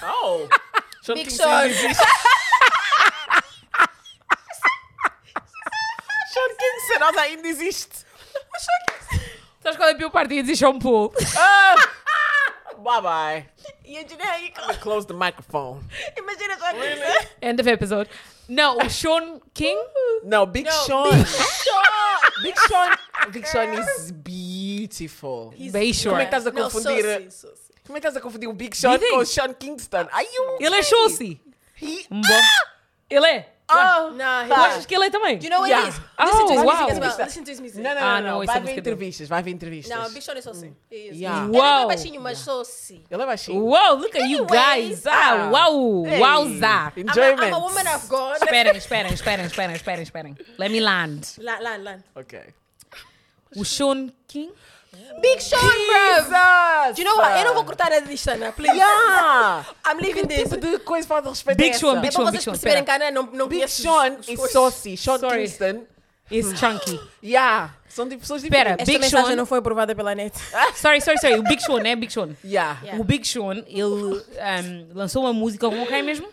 [0.01, 0.47] Oh.
[1.03, 1.93] Sean Big Kingston Sean.
[6.99, 7.07] Existe.
[7.07, 8.05] Sean Kingston, nós ainda existe.
[9.61, 10.33] Sabes qual é a pior parte?
[10.33, 11.13] Ia dizer Sean Paul.
[11.37, 11.75] Ah.
[12.77, 13.49] Bye bye.
[13.83, 15.81] Imagina aí, Close the microphone.
[16.17, 18.09] imagina só que End of episode.
[18.47, 19.77] Não, o Sean King.
[20.23, 21.11] No, Big No, Sean.
[21.11, 22.41] Big Sean.
[22.41, 22.97] Big Sean.
[23.31, 25.49] Big Sean is beautiful.
[25.57, 26.23] Bem Como é que short.
[26.23, 27.03] estás a Não, confundir?
[27.03, 27.73] saucy, saucy.
[27.85, 30.07] Como é que estás a confundir o Big Sean com o Sean Kingston?
[30.11, 30.83] Are you Ele é?
[30.83, 31.41] Chaucy.
[31.81, 32.05] He...
[32.09, 32.41] Um bom.
[33.09, 33.53] Ele é.
[33.71, 34.11] Oh.
[34.11, 34.45] Nah,
[34.81, 35.37] Tu que ele é também?
[35.37, 35.87] Do you know what Yeah.
[35.87, 36.01] it is?
[36.17, 36.65] Oh, Listen to his wow.
[36.65, 37.25] music as well.
[37.25, 37.81] Listen to his music.
[37.81, 38.27] Não, não, Ah, não.
[38.29, 38.43] não, não.
[38.43, 38.95] isso é Vai ver música dele.
[38.95, 39.97] entrevistas, vai ver entrevistas.
[39.97, 40.73] Não, Big Sean é saucy.
[40.91, 41.17] He is.
[41.19, 41.45] Yeah.
[41.47, 41.77] Ele é Uau.
[41.79, 43.03] bem baixinho, mas saucy.
[43.09, 43.63] Ele é baixinho.
[43.63, 45.07] Uau, look at you Anyways, guys.
[45.07, 45.49] Ah, ah.
[45.51, 46.05] uau.
[46.07, 46.19] Hey.
[46.19, 46.93] Wowza.
[46.97, 47.47] I'm a, Enjoyment.
[47.47, 48.35] I'm a woman of God.
[48.41, 50.37] Esperem, esperem, esperem, esperem, esperem, esperem.
[50.57, 51.27] Let me land.
[51.39, 52.03] Lan, lan, lan.
[52.15, 52.39] Ok.
[53.55, 54.51] O Sean King.
[55.21, 55.69] Big Sean, bro.
[55.69, 56.95] Jesus!
[56.95, 57.37] Do you know what?
[57.39, 58.75] Eu não vou cortar a disto, Ana, please.
[58.75, 59.65] Yeah!
[59.85, 60.49] I'm leaving Que this.
[60.49, 61.79] tipo de coisa falta de respeito Big é essa?
[61.79, 63.05] Sean, Big É para Sean, vocês Sean, perceberem que espera.
[63.05, 64.37] a Ana não, não Big conhece Sean os e.
[64.51, 64.97] Saucy.
[64.97, 65.37] Sean Sorry.
[65.43, 65.83] Kingston.
[66.31, 66.99] Is chunky.
[67.23, 67.73] Yeah.
[67.87, 68.81] São de pessoas Espera, diferentes.
[68.83, 69.35] Esta Big mensagem Sean.
[69.35, 70.37] não foi aprovada pela net.
[70.75, 71.39] Sorry, sorry, sorry.
[71.39, 71.95] O Big Sean, né?
[71.95, 72.35] Big Sean.
[72.43, 72.77] Yeah.
[72.83, 73.01] Yeah.
[73.01, 74.21] O Big Sean, ele um,
[74.93, 76.27] lançou uma música com quem mesmo?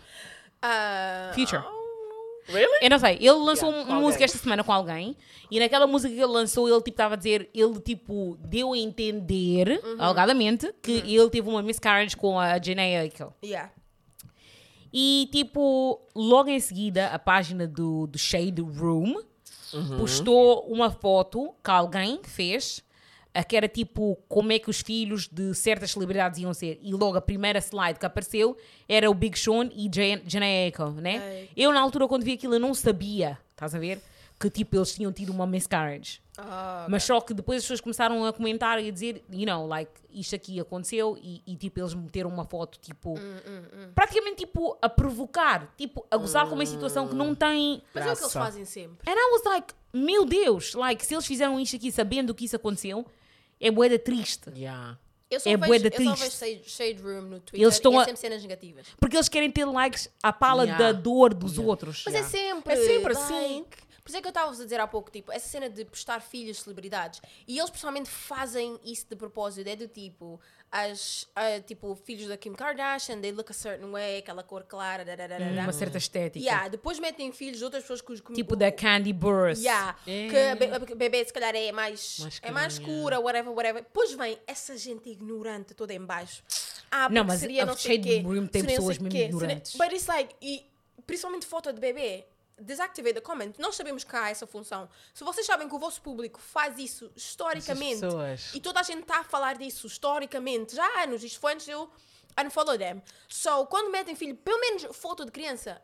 [0.61, 1.63] Ah, Future.
[2.49, 2.79] Really?
[2.85, 5.17] Eu não sei, ele lançou Yeah, um- uma música esta semana com alguém
[5.51, 8.79] e naquela música que ele lançou, ele tipo estava a dizer, ele tipo deu a
[8.79, 9.97] entender, Uhum.
[9.99, 13.33] alegadamente, que ele teve uma miscarriage com a Janae Aiko.
[13.45, 13.73] Yeah.
[14.93, 19.21] E tipo, logo em seguida, a página do, do Shade Room
[19.99, 22.83] postou uma foto que alguém fez,
[23.39, 26.79] a que era tipo como é que os filhos de certas celebridades iam ser.
[26.83, 28.57] E logo a primeira slide que apareceu
[28.89, 31.41] era o Big Sean e Jan- Janae Aiko, né?
[31.43, 31.51] Ei.
[31.57, 34.01] Eu na altura quando vi aquilo eu não sabia, estás a ver?
[34.39, 36.21] Que tipo eles tinham tido uma miscarriage.
[36.39, 39.67] Ah, Mas só que depois as pessoas começaram a comentar e a dizer, you know,
[39.67, 44.77] like, isto aqui aconteceu e, e, tipo, eles meteram uma foto, tipo, Hum, praticamente, tipo,
[44.83, 47.83] a provocar, tipo, a gozar com uma situação que não tem...
[47.95, 48.39] mas é o que eles Graça.
[48.39, 49.11] fazem sempre.
[49.11, 52.57] And I was like, meu Deus, like, se eles fizeram isto aqui sabendo que isso
[52.57, 53.07] aconteceu,
[53.61, 54.51] é boeda triste.
[54.55, 54.99] Yeah.
[55.29, 56.39] Eu só É vejo, bué da eu só triste.
[56.41, 58.87] vejo shade, Room no Twitter Eles estão e é a- sempre cenas negativas.
[59.01, 60.85] Porque eles querem ter likes à pala Yeah.
[60.85, 62.05] da dor dos outros.
[62.07, 62.29] Mas Yeah.
[62.29, 62.73] é sempre.
[62.73, 63.65] É sempre like, assim.
[64.05, 66.21] Por isso é que eu estava a dizer há pouco, tipo, essa cena de postar
[66.21, 67.21] filhos de celebridades.
[67.49, 69.67] E eles pessoalmente fazem isso de propósito.
[69.67, 70.41] É do tipo,
[70.71, 75.05] as, ah, tipo, filhos da Kim Kardashian, they look a certain way, aquela cor clara,
[75.05, 75.63] da, da, da, da.
[75.63, 76.45] Uma certa estética.
[76.45, 79.61] Yeah, depois metem filhos de outras pessoas que os Tipo da Candy Burris.
[79.61, 80.29] Yeah, É.
[80.29, 83.83] que a be- bebê se calhar é mais, Mais é mais escura, whatever, whatever.
[83.83, 86.43] Depois vem essa gente ignorante toda em baixo.
[86.91, 89.75] Ah, Não, mas seria não sei Shade quê, Room tem pessoas mesmo ignorantes.
[89.77, 90.65] But it's like, e
[91.07, 92.25] principalmente foto de bebê,
[92.59, 93.55] deactivate the comment.
[93.59, 94.89] Nós sabemos que há essa função.
[95.13, 98.03] Se vocês sabem que o vosso público faz isso historicamente
[98.55, 101.67] e toda a gente está a falar disso historicamente já há anos, isto foi antes
[101.67, 101.91] de eu
[102.39, 103.03] unfollow them.
[103.29, 105.81] So, quando metem filho, pelo menos foto de criança,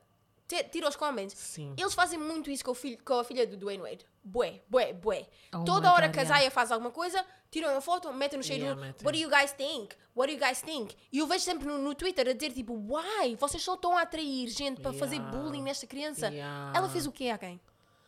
[0.70, 1.34] tira os comments.
[1.36, 1.74] Sim.
[1.78, 4.06] Eles fazem muito isso com, filho, com a filha do Dwayne Wade.
[4.24, 5.26] Bué, bué, bué.
[5.54, 6.38] Oh Toda hora God, que a yeah.
[6.40, 8.80] Zaya faz alguma coisa, tiram uma foto, metem no shade Yeah.
[9.02, 9.94] What do you guys think?
[10.14, 10.96] What do you guys think?
[11.12, 13.34] E eu vejo sempre no, no Twitter a dizer tipo, why?
[13.36, 15.36] Vocês só estão a atrair gente para fazer Yeah.
[15.36, 16.28] bullying nesta criança.
[16.28, 16.72] Yeah.
[16.76, 17.60] Ela fez o quê a quem?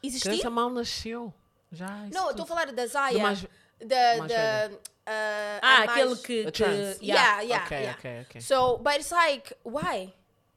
[0.02, 0.28] Existir?
[0.28, 1.32] Criança mal nasceu.
[1.72, 2.06] Já.
[2.12, 3.18] Não, estou a falar da Zaya.
[3.18, 3.42] Mais-
[3.84, 4.80] da, mais da, velha.
[5.06, 6.50] ah, Ah, aquele mais- que...
[6.52, 7.00] Que yeah.
[7.02, 7.98] Yeah, yeah, Ok, yeah.
[7.98, 8.40] ok, ok.
[8.40, 10.14] So, but it's like, why?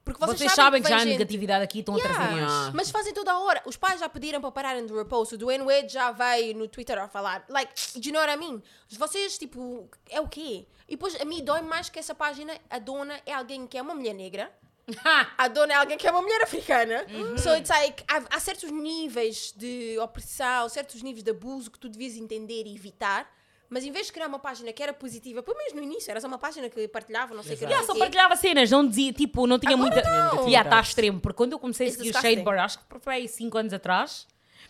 [0.07, 2.51] Porque vocês, Vocês sabem que já há gente- negatividade aqui estão a trazer Yeah, mais.
[2.51, 2.71] Yeah.
[2.73, 3.61] Mas fazem toda a hora.
[3.65, 5.35] Os pais já pediram para pararem de repost.
[5.35, 7.43] O Dwayne Wade já vai no Twitter a falar.
[7.49, 8.61] Like, do you know what I mean?
[8.91, 10.65] Vocês, tipo, é o quê?
[10.87, 12.57] E depois a mim dói mais que essa página.
[12.69, 14.49] A dona é alguém que é uma mulher negra.
[15.37, 17.05] A dona é alguém que é uma mulher africana.
[17.37, 21.89] So it's like, há, há certos níveis de opressão, certos níveis de abuso que tu
[21.89, 23.29] devias entender e evitar.
[23.69, 26.21] Mas em vez de criar uma página que era positiva, pelo menos no início, era
[26.21, 27.65] só uma página que partilhava, não sei o que.
[27.65, 30.09] Yeah, só partilhava cenas, não dizia, tipo, não tinha Agora muita.
[30.09, 30.47] não.
[30.47, 32.13] Yeah, está extremo, porque quando eu comecei a seguir o.
[32.13, 34.25] Shade Bar, acho que foi aí 5 anos atrás,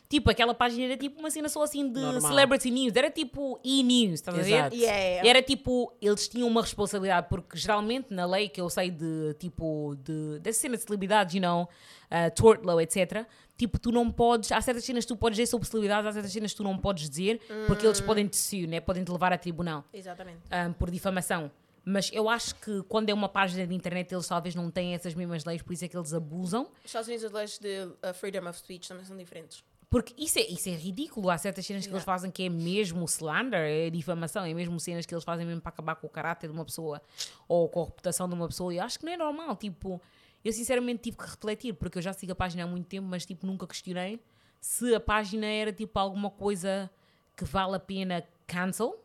[0.09, 2.21] tipo, aquela página era tipo uma cena só assim de Normal.
[2.21, 4.49] celebrity news, era tipo e-news, estás a ver?
[4.49, 5.29] Yeah, yeah.
[5.29, 9.95] Era tipo, eles tinham uma responsabilidade, porque geralmente na lei que eu sei de tipo,
[10.03, 13.27] de, dessa cena de celebridades, you know, uh, tort law, etc.
[13.57, 16.31] Tipo, tu não podes, há certas cenas que tu podes dizer sobre celebridades, há certas
[16.31, 18.79] cenas que tu não podes dizer, porque eles podem te suir, né?
[18.79, 20.39] podem te levar a tribunal Exatamente.
[20.69, 21.51] um, por difamação.
[21.83, 25.15] Mas eu acho que quando é uma página de internet, eles talvez não têm essas
[25.15, 26.63] mesmas leis, por isso é que eles abusam.
[26.83, 29.63] Os Estados Unidos, as leis de uh, freedom of speech também são diferentes.
[29.89, 31.29] Porque isso é, isso é ridículo.
[31.29, 35.05] Há certas cenas que eles fazem que é mesmo slander, é difamação, é mesmo cenas
[35.05, 37.01] que eles fazem mesmo para acabar com o caráter de uma pessoa
[37.47, 38.73] ou com a reputação de uma pessoa.
[38.73, 39.55] E eu acho que não é normal.
[39.55, 40.01] Tipo,
[40.43, 43.25] eu sinceramente tive que refletir, porque eu já sigo a página há muito tempo, mas
[43.25, 44.19] tipo, nunca questionei
[44.59, 46.89] se a página era tipo alguma coisa
[47.35, 48.99] que vale a pena cancel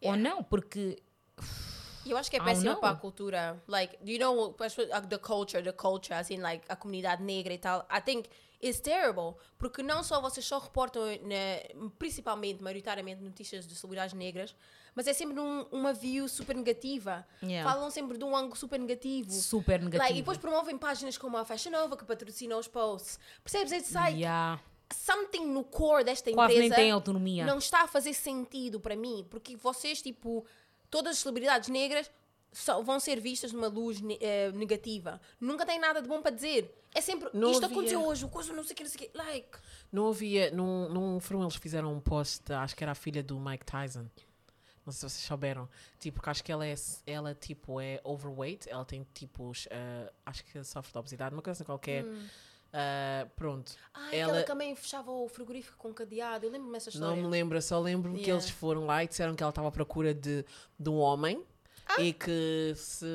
[0.00, 0.98] ou não, porque
[2.06, 3.62] eu acho que é I péssimo para a cultura.
[3.66, 4.54] Like, you know,
[5.08, 7.86] the culture, the culture, assim, like, a comunidade negra e tal.
[7.90, 8.28] I think
[8.62, 9.34] it's terrible.
[9.58, 14.54] Porque não só vocês só reportam, na- principalmente, maioritariamente, notícias de celebridades negras,
[14.98, 17.24] mas é sempre num, uma view super negativa.
[17.40, 17.70] Yeah.
[17.70, 19.30] Falam sempre de um ângulo super negativo.
[19.30, 20.02] super negativo.
[20.02, 23.20] Like, e depois promovem páginas como a Fashion Nova que patrocina os posts.
[23.44, 23.70] Percebes?
[23.70, 24.60] It's like Yeah.
[24.92, 27.46] something no core desta Quase nem empresa tem autonomia.
[27.46, 30.44] não está a fazer sentido para mim, porque vocês, tipo,
[30.90, 32.10] todas as celebridades negras
[32.50, 35.20] só vão ser vistas numa luz ne- eh, negativa.
[35.38, 36.74] Nunca tem nada de bom para dizer.
[36.94, 39.06] É sempre, Não isto havia- aconteceu hoje, o coisa não sei o que, não sei
[39.06, 39.16] o que.
[39.16, 39.58] Like,
[39.92, 43.22] Não havia, não, não foram eles que fizeram um post, acho que era a filha
[43.22, 44.06] do Mike Tyson.
[44.88, 45.68] Não sei se vocês souberam.
[46.00, 46.74] Tipo, que acho que ela é,
[47.06, 48.68] ela, tipo, é overweight.
[48.70, 52.04] Ela tem, tipo, os, ah, acho que sofre de obesidade, uma coisa assim qualquer.
[52.72, 53.72] Ah, pronto.
[53.94, 56.46] ah, ela, aquela também fechava o frigorífico com cadeado.
[56.46, 58.42] Eu lembro-me dessa não me lembro, só lembro-me que Yeah.
[58.44, 60.44] eles foram lá e disseram que ela estava à procura de,
[60.78, 61.42] de um homem.
[61.86, 62.02] Ah.
[62.02, 63.06] E que se.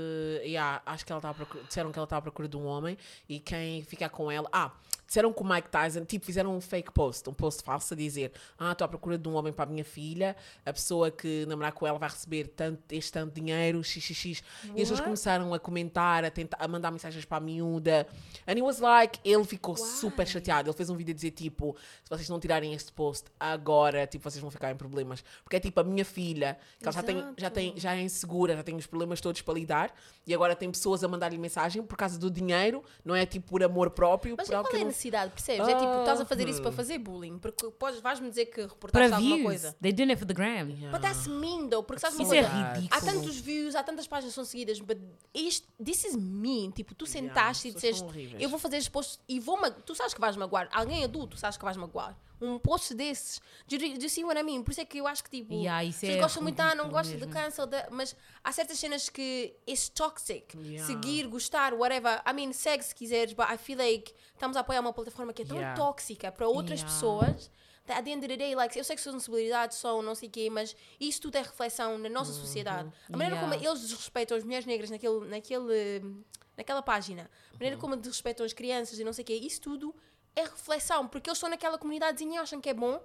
[0.44, 2.66] Yeah, acho que ela estava à procura, disseram que ela estava à procura de um
[2.66, 2.98] homem
[3.30, 4.50] e quem ficar com ela.
[4.52, 4.72] Ah,
[5.14, 8.32] disseram que o Mike Tyson, tipo, fizeram um fake post, um post falso a dizer:
[8.58, 10.36] Ah, estou à procura de um homem para a minha filha,
[10.66, 14.26] a pessoa que namorar com ela vai receber tanto, este tanto dinheiro, xxx.
[14.26, 18.08] E as pessoas começaram a comentar, a, tentar, a mandar mensagens para a miúda.
[18.48, 20.70] And it was like, ele ficou super chateado.
[20.70, 24.28] Ele fez um vídeo a dizer: Tipo, se vocês não tirarem este post agora, tipo,
[24.28, 25.24] vocês vão ficar em problemas.
[25.44, 28.56] Porque é tipo a minha filha, que ela já tem, já tem, já é insegura,
[28.56, 29.94] já tem os problemas todos para lidar,
[30.26, 33.64] e agora tem pessoas a mandar-lhe mensagem por causa do dinheiro, não é tipo por
[33.64, 35.68] amor próprio, Mas por algo que não percebes?
[35.68, 36.74] É tipo, estás a fazer isso para Ah.
[36.74, 37.38] fazer bullying.
[37.40, 39.46] Porque podes, vais-me dizer que Para reportaste alguma views.
[39.48, 39.76] coisa.
[39.82, 40.68] They doing it for the gram.
[40.92, 41.84] But that's mean, though.
[41.84, 42.74] Porque sabes uma Isso é coisa?
[42.74, 42.88] ridículo.
[42.92, 44.98] Há tantos views, há tantas páginas que são seguidas, but
[45.34, 46.72] isto, this is mean.
[46.72, 48.42] Tipo, tu Yeah, sentaste e disseste, horríveis.
[48.42, 50.70] eu vou fazer este post e vou ma- Tu sabes que vais magoar.
[50.72, 52.18] Alguém adulto sabes que vais magoar.
[52.46, 53.40] Um post desses.
[53.68, 54.64] Do you, do you see what I mean?
[54.64, 56.90] Por isso é que eu acho que, tipo, Yeah, vocês é gostam muito, ah, não
[56.90, 60.56] gosto de cancel, de- mas há certas cenas que it's toxic.
[60.58, 60.86] Yeah.
[60.86, 62.22] Seguir, gostar, whatever.
[62.30, 65.44] I mean, segue se quiseres, but I feel like estamos a apoiar uma plataforma que
[65.44, 65.76] é tão Yeah.
[65.80, 67.50] tóxica para outras pessoas.
[67.88, 70.32] At the end of the day, like, eu sei que responsabilidades são não sei o
[70.32, 72.90] quê, mas isso tudo é reflexão na nossa sociedade.
[73.10, 73.58] A maneira Yeah.
[73.58, 76.24] como eles desrespeitam as mulheres negras naquele, naquele,
[76.56, 79.94] naquela página, a maneira como desrespeitam as crianças e não sei o quê, isso tudo
[80.36, 83.02] é reflexão, porque eles estão naquela comunidadezinha e acham que é bom.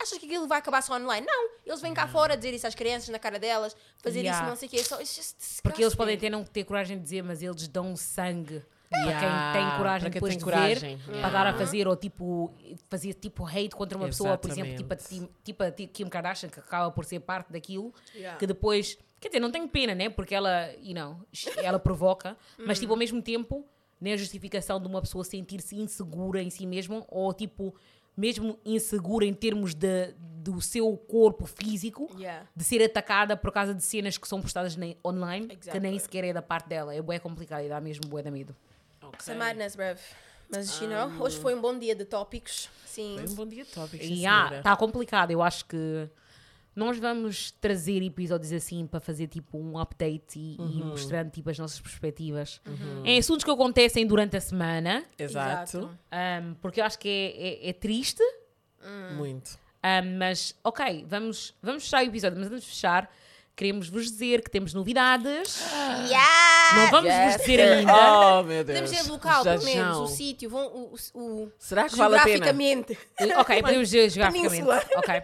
[0.00, 1.24] Achas que aquilo vai acabar só online?
[1.26, 1.50] Não.
[1.64, 4.40] Eles vêm cá fora dizer isso às crianças na cara delas, fazer Yeah.
[4.40, 4.82] isso não sei o quê.
[4.82, 8.64] So, Porque eles podem ter não ter coragem de dizer, mas eles dão sangue
[8.94, 10.96] Yeah, para quem tem coragem para quem depois tem de coragem.
[10.96, 11.20] ver, Yeah.
[11.20, 12.52] para dar a fazer, ou tipo,
[12.90, 14.96] fazer tipo hate contra uma pessoa, por exemplo, tipo a,
[15.44, 18.38] tipo a Kim Kardashian, que acaba por ser parte daquilo, Yeah.
[18.38, 20.10] que depois, quer dizer, não tenho pena, né?
[20.10, 21.20] Porque ela, you know,
[21.58, 23.64] ela provoca, mas tipo, ao mesmo tempo,
[24.02, 27.74] nem a justificação de uma pessoa sentir-se insegura em si mesma, ou tipo,
[28.16, 32.46] mesmo insegura em termos de, do seu corpo físico, Yeah.
[32.54, 35.80] de ser atacada por causa de cenas que são postadas na- online, que Exactly.
[35.80, 36.94] nem sequer é da parte dela.
[36.94, 38.54] É bué complicado e dá mesmo bué da medo.
[39.14, 39.98] It's a madness, bruv.
[40.50, 42.68] Mas, you know, hoje foi um bom dia de tópicos.
[42.84, 43.16] Sim.
[43.18, 44.62] Foi um bom dia tópico, E sim, ah, senhora.
[44.62, 45.30] tá complicado.
[45.30, 46.08] Eu acho que
[46.74, 50.70] nós vamos trazer episódios assim para fazer tipo um update e, Uhum.
[50.70, 52.60] e mostrando tipo as nossas perspectivas
[53.04, 55.04] em assuntos que acontecem durante a semana.
[55.18, 55.90] Exato.
[56.12, 58.22] um, porque eu acho que é, é- é triste,
[59.16, 59.58] Muito.
[59.84, 63.10] um, mas ok, vamos, vamos fechar o episódio, mas antes de fechar,
[63.54, 65.62] queremos vos dizer que temos novidades.
[66.08, 66.52] Yeah!
[66.74, 67.32] Não vamos Yes.
[67.36, 67.92] vos dizer ainda.
[67.92, 68.78] Oh, meu Deus.
[68.78, 70.02] Podemos dizer local, Já pelo menos, já.
[70.02, 72.46] o sítio, vão- o, o, o- Será que vale a pena?
[72.46, 72.98] geograficamente.
[73.38, 74.64] Ok, podemos dizer geograficamente.
[74.64, 74.82] Península.
[74.96, 75.22] Ok.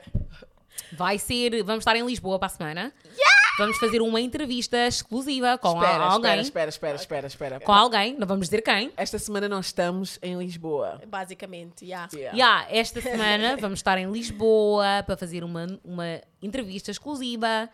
[0.92, 2.92] Vai ser, vamos estar em Lisboa para a semana.
[3.58, 6.40] Vamos fazer uma entrevista exclusiva com Espera, a- alguém.
[6.40, 7.26] espera, espera, espera, espera,
[7.56, 7.60] espera.
[7.66, 8.92] Com alguém, não vamos dizer quem.
[8.96, 11.00] Esta semana nós estamos em Lisboa.
[11.08, 12.08] Basicamente, yeah.
[12.14, 12.36] Yeah.
[12.36, 17.68] Yeah, esta semana vamos estar em Lisboa para fazer uma, uma entrevista exclusiva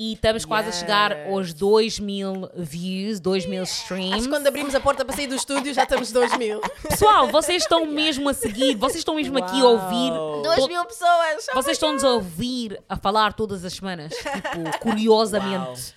[0.00, 1.26] e estamos quase a chegar Yes.
[1.32, 4.12] aos 2 mil views, 2 mil streams.
[4.14, 6.60] Acho que quando abrimos a porta para sair do estúdio já estamos 2 mil.
[6.88, 10.12] Pessoal, vocês estão mesmo a seguir, vocês estão mesmo aqui a ouvir.
[10.12, 10.42] Uau.
[10.42, 11.46] 2 to- mil pessoas!
[11.52, 15.96] Vocês estão-nos a ouvir a falar todas as semanas, tipo, curiosamente.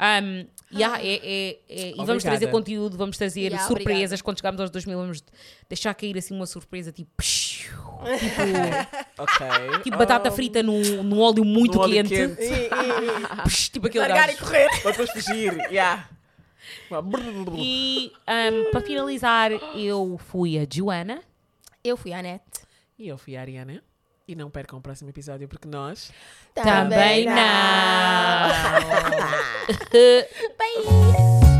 [0.00, 3.92] Um, yeah, é- é- é- e vamos trazer conteúdo, vamos trazer Yeah, surpresas.
[3.92, 4.22] obrigada.
[4.22, 5.22] Quando chegarmos aos 2000, vamos
[5.68, 7.10] deixar cair assim uma surpresa tipo.
[7.62, 7.78] Psiu,
[9.18, 9.46] Ok.
[9.82, 12.08] tipo batata frita num, num óleo muito No óleo quente.
[12.10, 12.42] quente.
[12.42, 12.70] E, e,
[13.44, 14.44] Psh, tipo e aquele largar e gajo.
[14.44, 14.68] correr.
[14.82, 15.54] Para depois fugir.
[15.70, 16.08] Yeah.
[17.56, 21.22] E um, para finalizar, eu fui a Joana.
[21.82, 22.60] Eu fui a Anete.
[22.98, 23.82] E eu fui a Ariana.
[24.28, 26.12] E não percam o próximo episódio porque nós
[26.54, 27.32] Também não.
[30.58, 31.51] Bye.